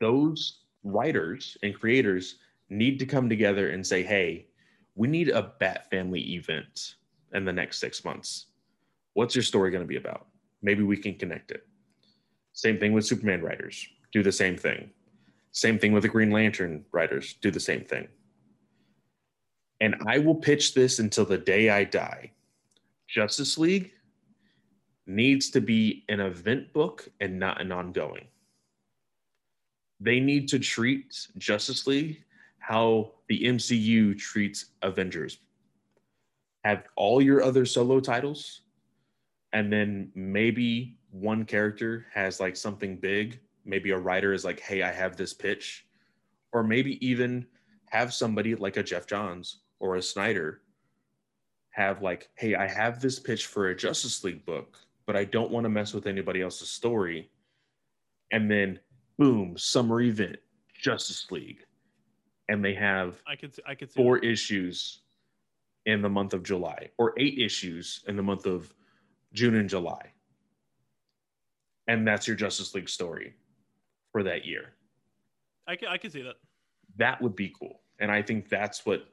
[0.00, 2.36] those writers and creators
[2.68, 4.48] need to come together and say, "Hey,
[4.94, 6.96] we need a Bat family event
[7.32, 8.46] in the next 6 months.
[9.14, 10.26] What's your story going to be about?
[10.62, 11.66] Maybe we can connect it."
[12.52, 13.88] Same thing with Superman writers.
[14.12, 14.90] Do the same thing.
[15.54, 17.34] Same thing with the Green Lantern writers.
[17.40, 18.08] Do the same thing.
[19.80, 22.32] And I will pitch this until the day I die.
[23.06, 23.92] Justice League
[25.06, 28.26] needs to be an event book and not an ongoing.
[30.00, 32.24] They need to treat Justice League
[32.58, 35.38] how the MCU treats Avengers.
[36.64, 38.62] Have all your other solo titles,
[39.52, 43.38] and then maybe one character has like something big.
[43.64, 45.86] Maybe a writer is like, hey, I have this pitch.
[46.52, 47.46] Or maybe even
[47.86, 50.62] have somebody like a Geoff Johns or a Snyder
[51.70, 55.50] have like, hey, I have this pitch for a Justice League book, but I don't
[55.50, 57.30] want to mess with anybody else's story.
[58.30, 58.78] And then
[59.18, 60.36] boom, summer event,
[60.72, 61.64] Justice League.
[62.48, 65.00] And they have I could I could four issues
[65.86, 68.72] in the month of July or eight issues in the month of
[69.32, 70.12] June and July.
[71.88, 73.34] And that's your Justice League story
[74.14, 74.74] for that year.
[75.66, 76.36] I can, I could see that.
[76.98, 77.80] That would be cool.
[77.98, 79.08] And I think that's what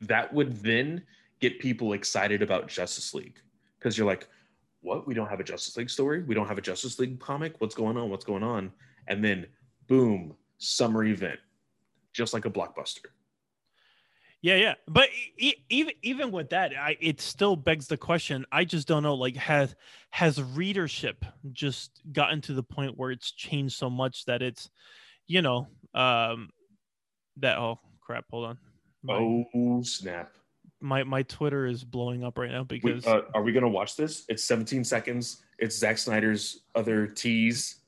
[0.00, 1.02] that would then
[1.38, 3.38] get people excited about Justice League
[3.78, 4.26] because you're like,
[4.80, 5.06] what?
[5.06, 6.22] We don't have a Justice League story?
[6.22, 7.56] We don't have a Justice League comic?
[7.58, 8.08] What's going on?
[8.08, 8.72] What's going on?
[9.06, 9.46] And then
[9.86, 11.38] boom, summer event,
[12.14, 13.08] just like a blockbuster.
[14.46, 18.46] Yeah, yeah, but e- even even with that, I it still begs the question.
[18.52, 19.16] I just don't know.
[19.16, 19.74] Like, has
[20.10, 24.70] has readership just gotten to the point where it's changed so much that it's,
[25.26, 26.50] you know, um,
[27.38, 28.58] that oh crap, hold on,
[29.02, 30.30] my Oh snap!
[30.80, 34.26] my, my Twitter is blowing up right now because uh, are we gonna watch this?
[34.28, 35.42] It's 17 seconds.
[35.58, 37.80] It's Zack Snyder's other tease.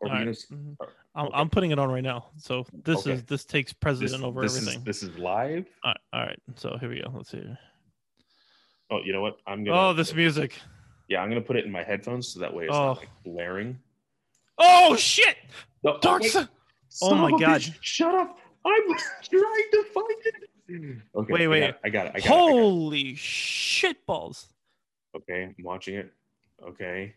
[0.00, 0.34] Are we gonna?
[0.78, 0.88] right.
[1.16, 1.36] I'm, Okay.
[1.36, 2.26] I'm putting it on right now.
[2.38, 3.12] So this Okay.
[3.12, 4.80] is this takes precedent over this everything.
[4.80, 5.66] Is, this is live.
[5.84, 7.10] All right, all right, so here we go.
[7.14, 7.42] Let's see.
[8.90, 9.36] Oh, you know what?
[9.46, 9.78] I'm gonna.
[9.90, 10.58] Oh, this music.
[11.08, 12.86] Yeah, I'm gonna put it in my headphones so that way it's Oh.
[12.86, 13.78] not like blaring.
[14.58, 15.36] Oh shit!
[15.82, 16.34] No, Dark wait.
[17.02, 17.60] Oh my God.
[17.60, 18.38] bitch, Shut up!
[18.64, 18.82] I'm
[19.22, 20.34] trying to find it.
[21.14, 21.32] Okay.
[21.32, 21.62] Wait, wait.
[21.64, 22.12] it, I got it.
[22.14, 22.24] I got it.
[22.24, 22.50] I got it.
[22.52, 24.48] Holy shit balls!
[25.16, 26.12] Okay, I'm watching it.
[26.62, 27.14] Okay.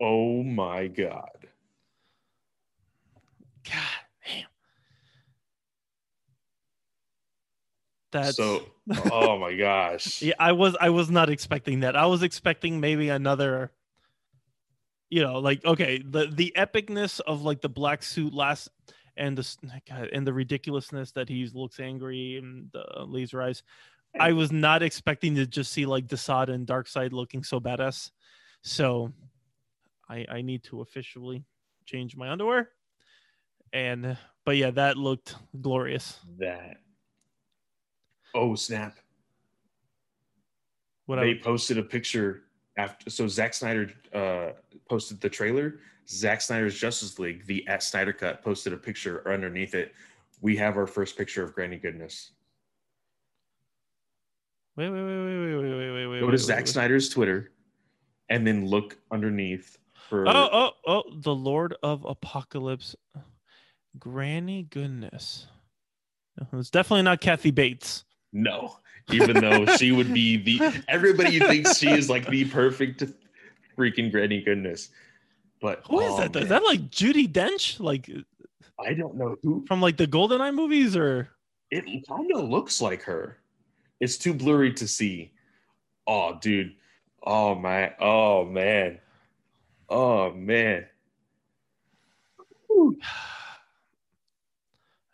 [0.00, 1.48] Oh my god.
[3.64, 3.74] God
[4.26, 4.46] damn.
[8.12, 8.62] That's so
[9.12, 10.22] oh my gosh.
[10.22, 10.34] yeah.
[10.38, 11.96] I was I was not expecting that.
[11.96, 13.72] I was expecting maybe another.
[15.10, 18.68] You know, like okay, the the epicness of like the black suit last
[19.16, 19.56] and the
[19.88, 23.62] God, and the ridiculousness that he looks angry and the laser eyes.
[24.18, 28.10] I was not expecting to just see like Desaad and Darkseid looking so badass.
[28.62, 29.12] So
[30.10, 31.44] I, I need to officially
[31.86, 32.70] change my underwear.
[33.72, 36.18] And but yeah, that looked glorious.
[36.38, 36.78] That.
[38.34, 38.96] Oh snap!
[41.06, 42.42] What they I, posted a picture
[42.76, 43.08] after.
[43.10, 44.50] So Zack Snyder uh,
[44.88, 45.78] posted the trailer.
[46.08, 49.94] Zack Snyder's Justice League, the at Snyder cut, posted a picture underneath it.
[50.40, 52.32] We have our first picture of Granny Goodness.
[54.76, 56.20] Wait, wait, wait, wait, wait, wait, wait, wait.
[56.20, 56.68] Go to wait, Zack wait.
[56.68, 57.52] Snyder's Twitter,
[58.28, 59.78] and then look underneath
[60.10, 62.94] for Oh, oh, oh, the Lord of Apocalypse.
[63.98, 65.46] Granny goodness.
[66.52, 68.04] It's definitely not Kathy Bates.
[68.32, 68.76] no,
[69.12, 73.02] even though she would be the everybody thinks she is like the perfect
[73.76, 74.90] freaking Granny Goodness.
[75.60, 76.36] But Who is oh, that?
[76.36, 77.80] Is man, that like Judi Dench?
[77.80, 78.10] Like
[78.78, 81.28] I don't know who from like the GoldenEye movies or
[81.70, 83.38] it kind of looks like her.
[84.00, 85.32] It's too blurry to see.
[86.06, 86.74] Oh, dude.
[87.22, 87.94] Oh my.
[88.00, 88.98] Oh man.
[89.90, 90.86] Oh man.
[92.68, 92.96] Whew.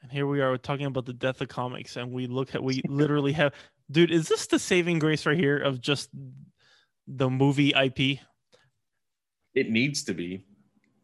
[0.03, 2.83] And here we are talking about the death of comics, and we look at we
[2.87, 3.55] literally have,
[3.91, 4.11] dude.
[4.11, 6.11] Is this the saving grace right here of just
[7.09, 8.20] the movie IP?
[9.55, 10.45] It needs to be.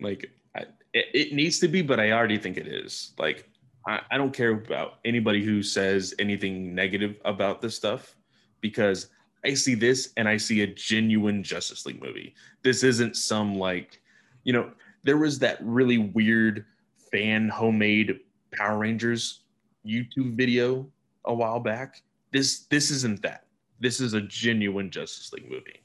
[0.01, 3.15] Like I, it, it needs to be, but I already think it is.
[3.19, 3.49] Like
[3.87, 8.15] I, I don't care about anybody who says anything negative about this stuff
[8.61, 9.09] because
[9.45, 12.35] I see this and I see a genuine Justice League movie.
[12.63, 14.01] This isn't some like,
[14.45, 14.71] you know,
[15.03, 16.65] there was that really weird
[17.11, 18.21] fan homemade
[18.53, 19.41] Power Rangers
[19.87, 20.89] YouTube video
[21.25, 22.03] a while back.
[22.33, 23.47] This this isn't that.
[23.81, 25.83] This is a genuine Justice League movie.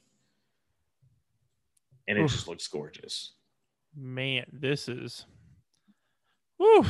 [2.07, 2.31] And it Oof.
[2.31, 3.33] just looks gorgeous.
[3.95, 5.25] Man, this is,
[6.57, 6.85] whew,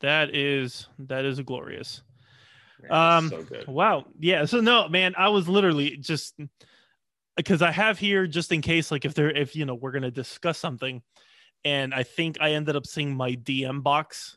[0.00, 2.02] that is that is glorious.
[2.90, 3.66] Um, so good.
[3.66, 4.06] Wow.
[4.18, 4.44] Yeah.
[4.44, 6.34] So no, man, I was literally just
[7.36, 10.10] because I have here just in case, like if there, if you know, we're gonna
[10.10, 11.02] discuss something,
[11.64, 14.36] and I think I ended up seeing my DM box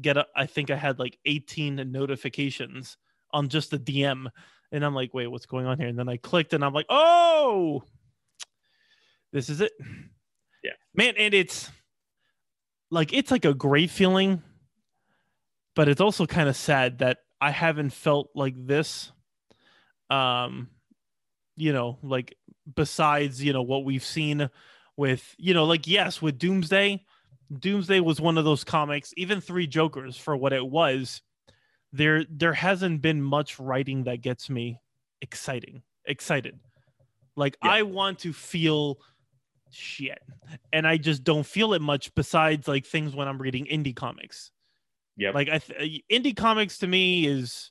[0.00, 0.16] get.
[0.16, 2.96] A, I think I had like 18 notifications
[3.32, 4.26] on just the DM,
[4.72, 5.88] and I'm like, wait, what's going on here?
[5.88, 7.82] And then I clicked, and I'm like, oh,
[9.32, 9.72] this is it.
[10.64, 10.72] Yeah.
[10.94, 11.70] man, and it's
[12.90, 14.42] like it's like a great feeling,
[15.74, 19.12] but it's also kind of sad that I haven't felt like this.
[20.10, 20.68] Um,
[21.56, 22.36] you know, like
[22.74, 24.50] besides, you know, what we've seen
[24.96, 27.04] with, you know, like yes, with Doomsday,
[27.58, 31.22] Doomsday was one of those comics, even Three Jokers for what it was.
[31.92, 34.80] There there hasn't been much writing that gets me
[35.22, 36.58] exciting, excited.
[37.36, 37.70] Like Yeah.
[37.70, 38.98] I want to feel
[39.70, 40.18] shit.
[40.72, 44.50] And I just don't feel it much besides like things when I'm reading indie comics
[45.18, 45.34] Yep.
[45.34, 47.70] like I th- indie comics to me is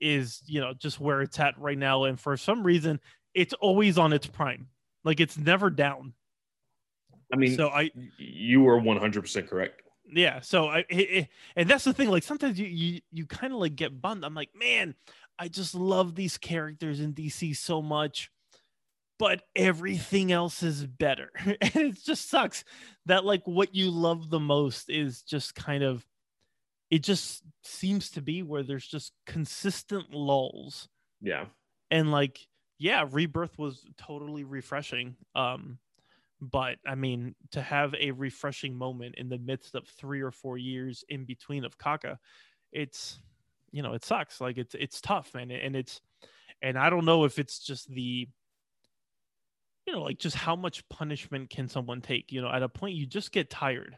[0.00, 2.98] is you know just where it's at right now and for some reason
[3.34, 4.66] it's always on its prime
[5.04, 6.12] like it's never down
[7.32, 9.82] I mean, so i you are 100% correct.
[10.12, 13.52] yeah so i it, it- and that's the thing like sometimes you you, you kind
[13.52, 14.94] of like get bummed i'm like man
[15.38, 18.30] i just love these characters in dc so much
[19.18, 22.64] but everything else is better and it just sucks
[23.06, 26.04] that like what you love the most is just kind of
[26.92, 30.88] it just seems to be where there's just consistent lulls.
[31.20, 31.46] Yeah.
[31.90, 32.38] and like
[32.78, 35.78] yeah rebirth was totally refreshing um
[36.40, 40.58] but i mean to have a refreshing moment in the midst of three or four
[40.58, 42.18] years in between of kaka
[42.72, 43.20] it's
[43.70, 44.40] you know it sucks.
[44.40, 45.50] Like it's it's tough man.
[45.50, 46.00] And it's
[46.60, 48.28] and i don't know if it's just the
[49.86, 52.32] you know like just how much punishment can someone take?
[52.32, 53.96] You know at a point you just get tired.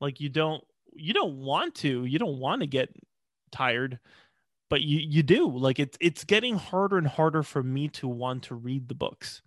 [0.00, 0.62] Like you don't
[0.94, 2.94] you don't want to you don't want to get
[3.50, 3.98] tired
[4.72, 8.42] but you you do like it's it's getting harder and harder for me to want
[8.44, 9.42] to read the books.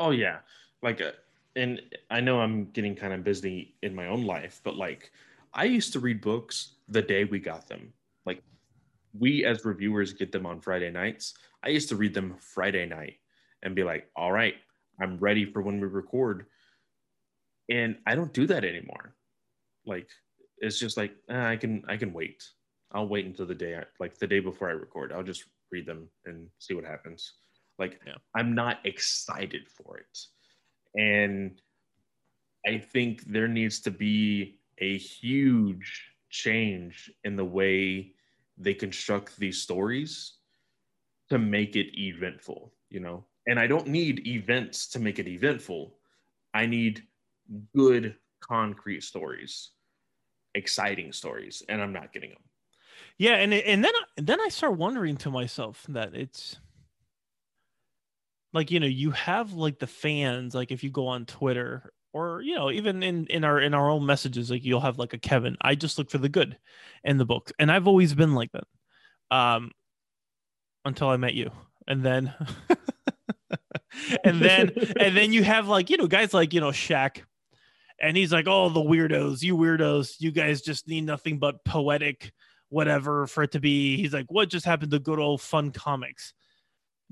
[0.00, 0.38] Oh yeah,
[0.82, 1.12] like, uh,
[1.54, 5.12] and I know I'm getting kind of busy in my own life, but like,
[5.54, 7.92] I used to read books the day we got them.
[8.26, 8.42] Like,
[9.16, 11.34] we as reviewers get them on Friday nights.
[11.62, 13.14] I used to read them Friday night
[13.62, 14.54] and be like, all right,
[15.00, 16.46] I'm ready for when we record.
[17.68, 19.14] And I don't do that anymore.
[19.84, 20.08] Like,
[20.60, 22.44] it's just like eh, I can I can wait.
[22.92, 25.12] I'll wait until the day I, like the day before I record.
[25.12, 27.34] I'll just read them and see what happens.
[27.78, 28.14] Like yeah.
[28.34, 30.18] I'm not excited for it.
[31.00, 31.60] And
[32.66, 38.12] I think there needs to be a huge change in the way
[38.56, 40.34] they construct these stories
[41.30, 43.24] to make it eventful, you know?
[43.46, 45.94] And I don't need events to make it eventful.
[46.54, 47.02] I need
[47.74, 49.70] good concrete stories,
[50.58, 52.42] exciting stories, and I'm not getting them.
[53.16, 56.58] Yeah, and and then and then I start wondering to myself that it's
[58.52, 62.40] like you know you have like the fans like if you go on Twitter or
[62.42, 65.18] you know even in in our in our own messages like you'll have like a
[65.18, 66.56] Kevin I just look for the good
[67.04, 68.64] in the book and I've always been like that
[69.30, 69.72] um
[70.84, 71.50] until I met you
[71.86, 72.34] and then
[74.24, 77.22] and then and then you have like you know guys like you know Shaq
[78.00, 82.32] and he's like oh the weirdos you weirdos you guys just need nothing but poetic
[82.70, 83.96] whatever for it to be.
[83.96, 86.34] He's like what just happened to good old fun comics?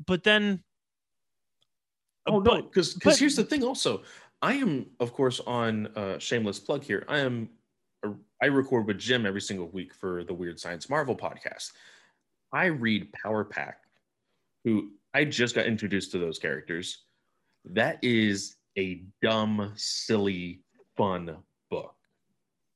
[0.05, 0.62] But then
[2.26, 4.03] oh but, no because because here's the thing also.
[4.43, 7.05] I am of course on uh shameless plug here.
[7.09, 7.51] I am
[8.41, 11.72] i record with jim every single week for the weird science marvel podcast.
[12.53, 13.80] I read power pack
[14.64, 17.05] who i just got introduced to those characters.
[17.64, 20.61] That is a dumb silly
[20.97, 21.36] fun
[21.70, 21.94] book.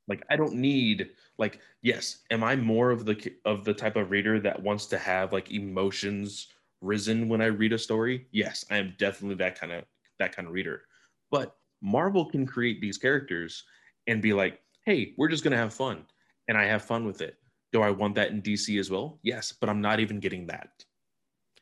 [0.09, 4.11] Like i don't need like yes am i more of the of the type of
[4.11, 6.49] reader that wants to have like emotions
[6.81, 8.27] risen when i read a story?
[8.33, 9.85] Yes i am definitely that kind of
[10.19, 10.83] that kind of reader.
[11.31, 13.65] But marvel can create these characters
[14.07, 16.05] and be like hey we're just going to have fun
[16.49, 17.37] and i have fun with it.
[17.73, 19.21] Do i want that in dc as well?
[19.23, 20.85] Yes but i'm not even getting that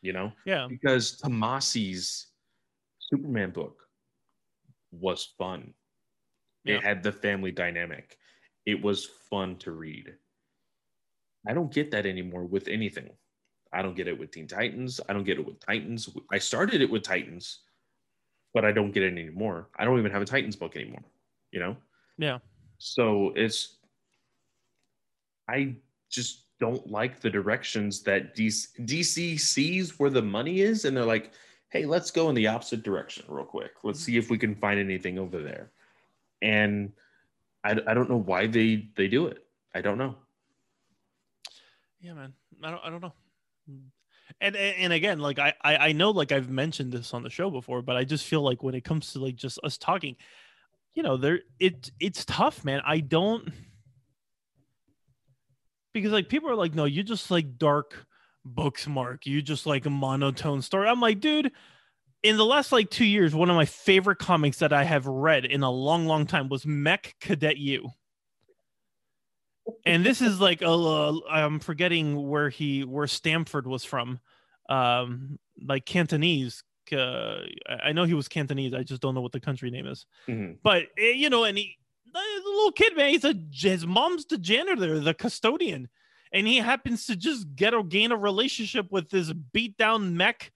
[0.01, 0.33] you know?
[0.45, 0.67] Yeah.
[0.69, 2.29] Because tomasi's
[2.99, 3.83] superman book
[4.93, 5.75] was fun
[6.65, 6.77] yeah.
[6.77, 8.19] it had the family dynamic
[8.69, 10.13] it was fun to read.
[11.49, 13.09] I don't get that anymore with anything.
[13.73, 15.01] I don't get it with Teen Titans.
[15.09, 16.11] I don't get it with Titans.
[16.31, 17.61] I started it with Titans,
[18.53, 19.71] but I don't get it anymore.
[19.79, 21.03] I don't even have a Titans book anymore,
[21.51, 21.79] you know?
[22.19, 22.41] Yeah.
[22.77, 23.79] So it's,
[25.49, 25.77] I
[26.11, 30.85] just don't like the directions that DC, DC sees where the money is.
[30.85, 31.33] And they're like,
[31.71, 33.73] hey, let's go in the opposite direction real quick.
[33.83, 34.05] Let's mm-hmm.
[34.05, 35.71] see if we can find anything over there.
[36.43, 36.93] And,
[37.65, 39.45] I, I don't know why they they do it.
[39.75, 40.17] I don't know.
[42.01, 42.33] Yeah, man.
[42.63, 43.13] I don't I don't know.
[44.41, 47.83] And and again, like I I know like I've mentioned this on the show before,
[47.83, 50.17] but I just feel like when it comes to like just us talking,
[50.95, 52.81] you know, there it it's tough, man.
[52.87, 53.53] I don't
[55.93, 58.07] because like people are like, no, you just like dark
[58.45, 59.27] books, Mark.
[59.27, 60.89] You just like a monotone story.
[60.89, 61.51] I'm like, dude,
[62.23, 65.45] in the last like two years, one of my favorite comics that I have read
[65.45, 67.89] in a long, long time was Mech Cadet Yu.
[69.85, 74.19] And this is like a, uh, I'm forgetting where he where Stanford was from,
[74.69, 76.65] um, like Cantonese.
[76.91, 78.73] Uh, I know he was Cantonese.
[78.73, 80.07] I just don't know what the country name is.
[80.27, 80.55] Mm-hmm.
[80.63, 81.77] But eh, you know, and he,
[82.13, 85.91] the little kid, man, he's a his mom's the janitor, the custodian,
[86.33, 90.51] and he happens to just get or gain a relationship with this beat down mech,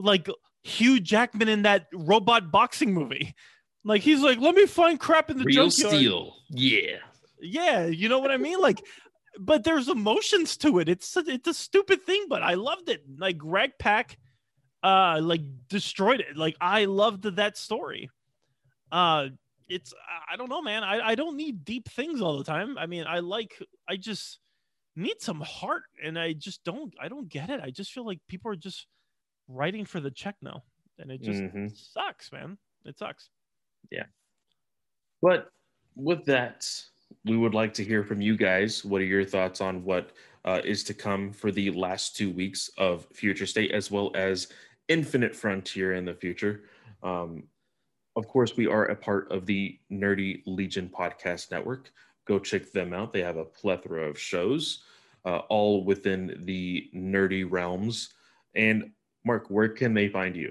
[0.00, 0.28] like
[0.62, 3.34] Hugh Jackman in that robot boxing movie.
[3.84, 5.94] Like he's like, let me find crap in the Real junkyard.
[5.94, 6.36] steel.
[6.50, 6.96] Yeah.
[7.40, 8.58] Yeah, you know what I mean?
[8.60, 8.82] Like,
[9.38, 10.88] but there's emotions to it.
[10.88, 13.02] It's a, it's a stupid thing, but I loved it.
[13.16, 14.18] Like Greg Pak,
[14.82, 16.36] uh, like destroyed it.
[16.36, 18.10] Like I loved that story.
[18.90, 19.28] Uh,
[19.68, 19.94] it's
[20.30, 20.82] I don't know, man.
[20.82, 22.76] I I don't need deep things all the time.
[22.78, 23.56] I mean, I like
[23.88, 24.40] I just
[24.96, 26.92] need some heart, and I just don't.
[27.00, 27.60] I don't get it.
[27.62, 28.86] I just feel like people are just
[29.48, 30.62] writing for the check now,
[30.98, 31.66] and it just mm-hmm.
[31.74, 32.58] sucks, man.
[32.84, 33.30] It sucks.
[33.90, 34.04] Yeah.
[35.20, 35.50] But
[35.96, 36.66] with that,
[37.24, 38.84] we would like to hear from you guys.
[38.84, 40.12] What are your thoughts on what
[40.44, 44.48] uh, is to come for the last two weeks of Future State, as well as
[44.88, 46.64] Infinite Frontier in the future?
[47.02, 47.44] Um,
[48.16, 51.90] of course, we are a part of the Nerdy Legion podcast network.
[52.26, 53.12] Go check them out.
[53.12, 54.82] They have a plethora of shows,
[55.24, 58.10] uh, all within the nerdy realms.
[58.54, 58.90] And
[59.28, 60.50] Mark, where can they find you?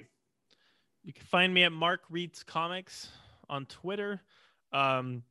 [1.04, 3.10] You can find me at Mark Reads Comics
[3.50, 4.22] on Twitter.
[4.72, 5.24] Um,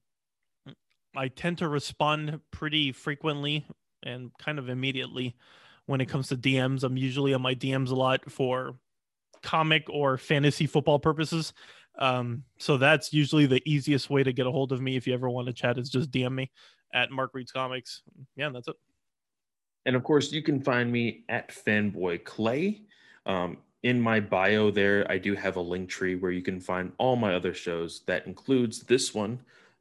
[1.17, 3.65] I tend to respond pretty frequently
[4.03, 5.37] and kind of immediately
[5.87, 6.83] when it comes to DMs.
[6.83, 8.75] I'm usually on my DMs a lot for
[9.45, 11.53] comic or fantasy football purposes.
[12.01, 15.15] Um, so that's usually the easiest way to get a hold of me if you
[15.15, 16.51] ever want to chat is just DM me
[16.93, 18.03] at Mark Reads Comics.
[18.35, 18.75] Yeah, that's it.
[19.87, 22.83] And of course, you can find me at Fanboy Clay.
[23.27, 26.93] Um, in my bio there, I do have a link tree where you can find
[26.99, 28.01] all my other shows.
[28.07, 29.41] That includes this one,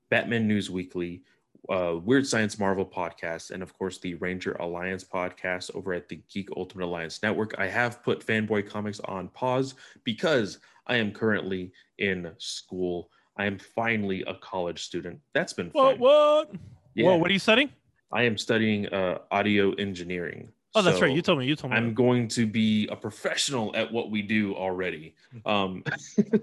[0.09, 1.23] Batman News Weekly,
[1.69, 6.19] uh, Weird Science Marvel podcast, and of course the Ranger Alliance podcast over at the
[6.31, 7.55] Geek Ultimate Alliance Network.
[7.57, 13.09] I have put Fanboy Comics on pause because I am currently in school.
[13.37, 15.19] I am finally a college student.
[15.33, 15.99] That's been fun.
[15.99, 15.99] What?
[15.99, 16.51] What?
[16.93, 17.07] Yeah.
[17.07, 17.69] Whoa, what are you studying?
[18.11, 20.51] I am studying uh, audio engineering.
[20.75, 21.15] Oh, that's so right.
[21.15, 21.45] You told me.
[21.45, 21.77] You told me.
[21.77, 25.15] I'm going to be a professional at what we do already.
[25.45, 25.85] Um,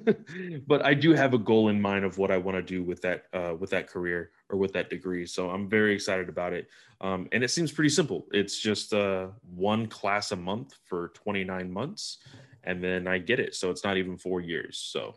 [0.66, 3.03] but I do have a goal in mind of what I want to do with
[3.03, 5.26] that uh, with that career or with that degree.
[5.26, 6.68] So I'm very excited about it.
[7.03, 8.26] Um, and it seems pretty simple.
[8.33, 12.18] It's just uh, one class a month for 29 months,
[12.64, 13.55] and then I get it.
[13.55, 14.78] So it's not even four years.
[14.78, 15.16] So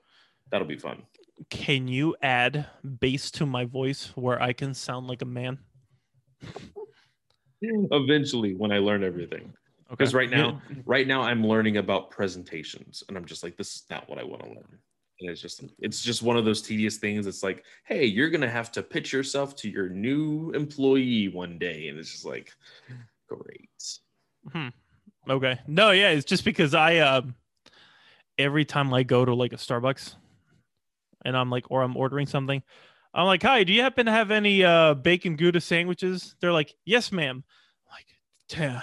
[0.51, 1.03] that'll be fun.
[1.49, 2.66] Can you add
[2.99, 5.59] bass to my voice where I can sound like a man?
[7.91, 9.53] eventually when I learn everything.
[9.89, 10.18] Because okay.
[10.18, 14.09] right now, right now I'm learning about presentations, and I'm just like, this is not
[14.09, 14.80] what I want to learn.
[15.22, 17.28] And it's just, it's just one of those tedious things.
[17.28, 21.88] It's like, hey, you're gonna have to pitch yourself to your new employee one day,
[21.88, 22.51] and it's just like,
[23.30, 23.70] great.
[24.51, 24.70] Hmm.
[25.30, 25.59] Okay.
[25.68, 27.22] No, yeah, it's just because I, uh,
[28.38, 30.16] every time I go to like a Starbucks,
[31.24, 32.61] and I'm like, or I'm ordering something,
[33.16, 36.36] I'm like, hi, do you happen to have any uh, bacon Gouda sandwiches?
[36.41, 37.45] They're like, yes, ma'am.
[37.88, 38.07] I'm like,
[38.49, 38.82] damn.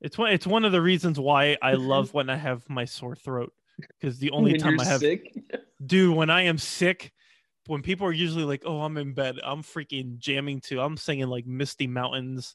[0.00, 0.32] It's one.
[0.32, 3.52] It's one of the reasons why I love when I have my sore throat
[3.98, 5.34] because the only when time I have, sick?
[5.84, 7.12] dude, when I am sick,
[7.66, 10.80] when people are usually like, "Oh, I'm in bed," I'm freaking jamming too.
[10.80, 12.54] I'm singing like "Misty Mountains"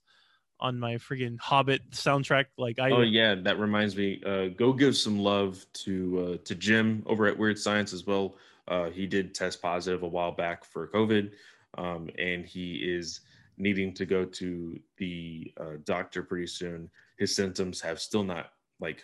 [0.60, 2.46] on my freaking Hobbit soundtrack.
[2.58, 4.22] Like, I oh yeah, that reminds me.
[4.26, 8.36] Uh, go give some love to uh, to Jim over at Weird Science as well.
[8.68, 11.32] Uh, he did test positive a while back for COVID,
[11.78, 13.22] um, and he is
[13.58, 16.90] needing to go to the uh, doctor pretty soon.
[17.18, 19.04] His symptoms have still not like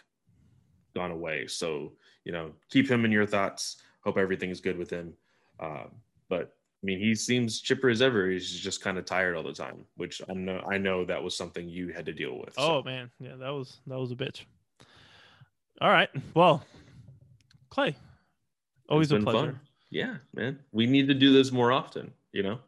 [0.95, 1.47] gone away.
[1.47, 1.93] So,
[2.25, 3.77] you know, keep him in your thoughts.
[4.03, 5.13] Hope everything is good with him.
[5.59, 5.85] Uh,
[6.27, 8.29] but I mean, he seems chipper as ever.
[8.29, 11.37] He's just kind of tired all the time, which I know I know that was
[11.37, 12.55] something you had to deal with.
[12.57, 14.41] Oh man, yeah, that was that was a bitch.
[15.79, 16.63] All right, well,
[17.69, 17.95] Clay,
[18.91, 19.53] Always a pleasure.
[19.53, 19.59] Fun.
[19.89, 20.59] Yeah, man.
[20.73, 22.59] We need to do this more often, you know?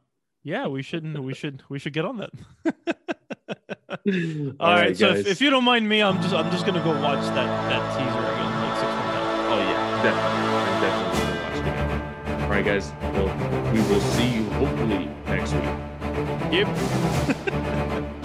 [0.44, 2.32] Yeah, we shouldn't we should we should get on that.
[2.66, 2.74] All,
[4.60, 6.84] All right, right so if, if, you don't mind me, I'm just I'm just gonna
[6.84, 9.52] go watch that that teaser again, like six months out.
[9.52, 10.48] Oh yeah, definitely.
[10.60, 12.42] I'm definitely gonna watch it again.
[12.42, 12.92] All right, guys.
[13.14, 13.30] Well,
[13.74, 15.64] we will see you hopefully next week.
[16.52, 18.14] Yep.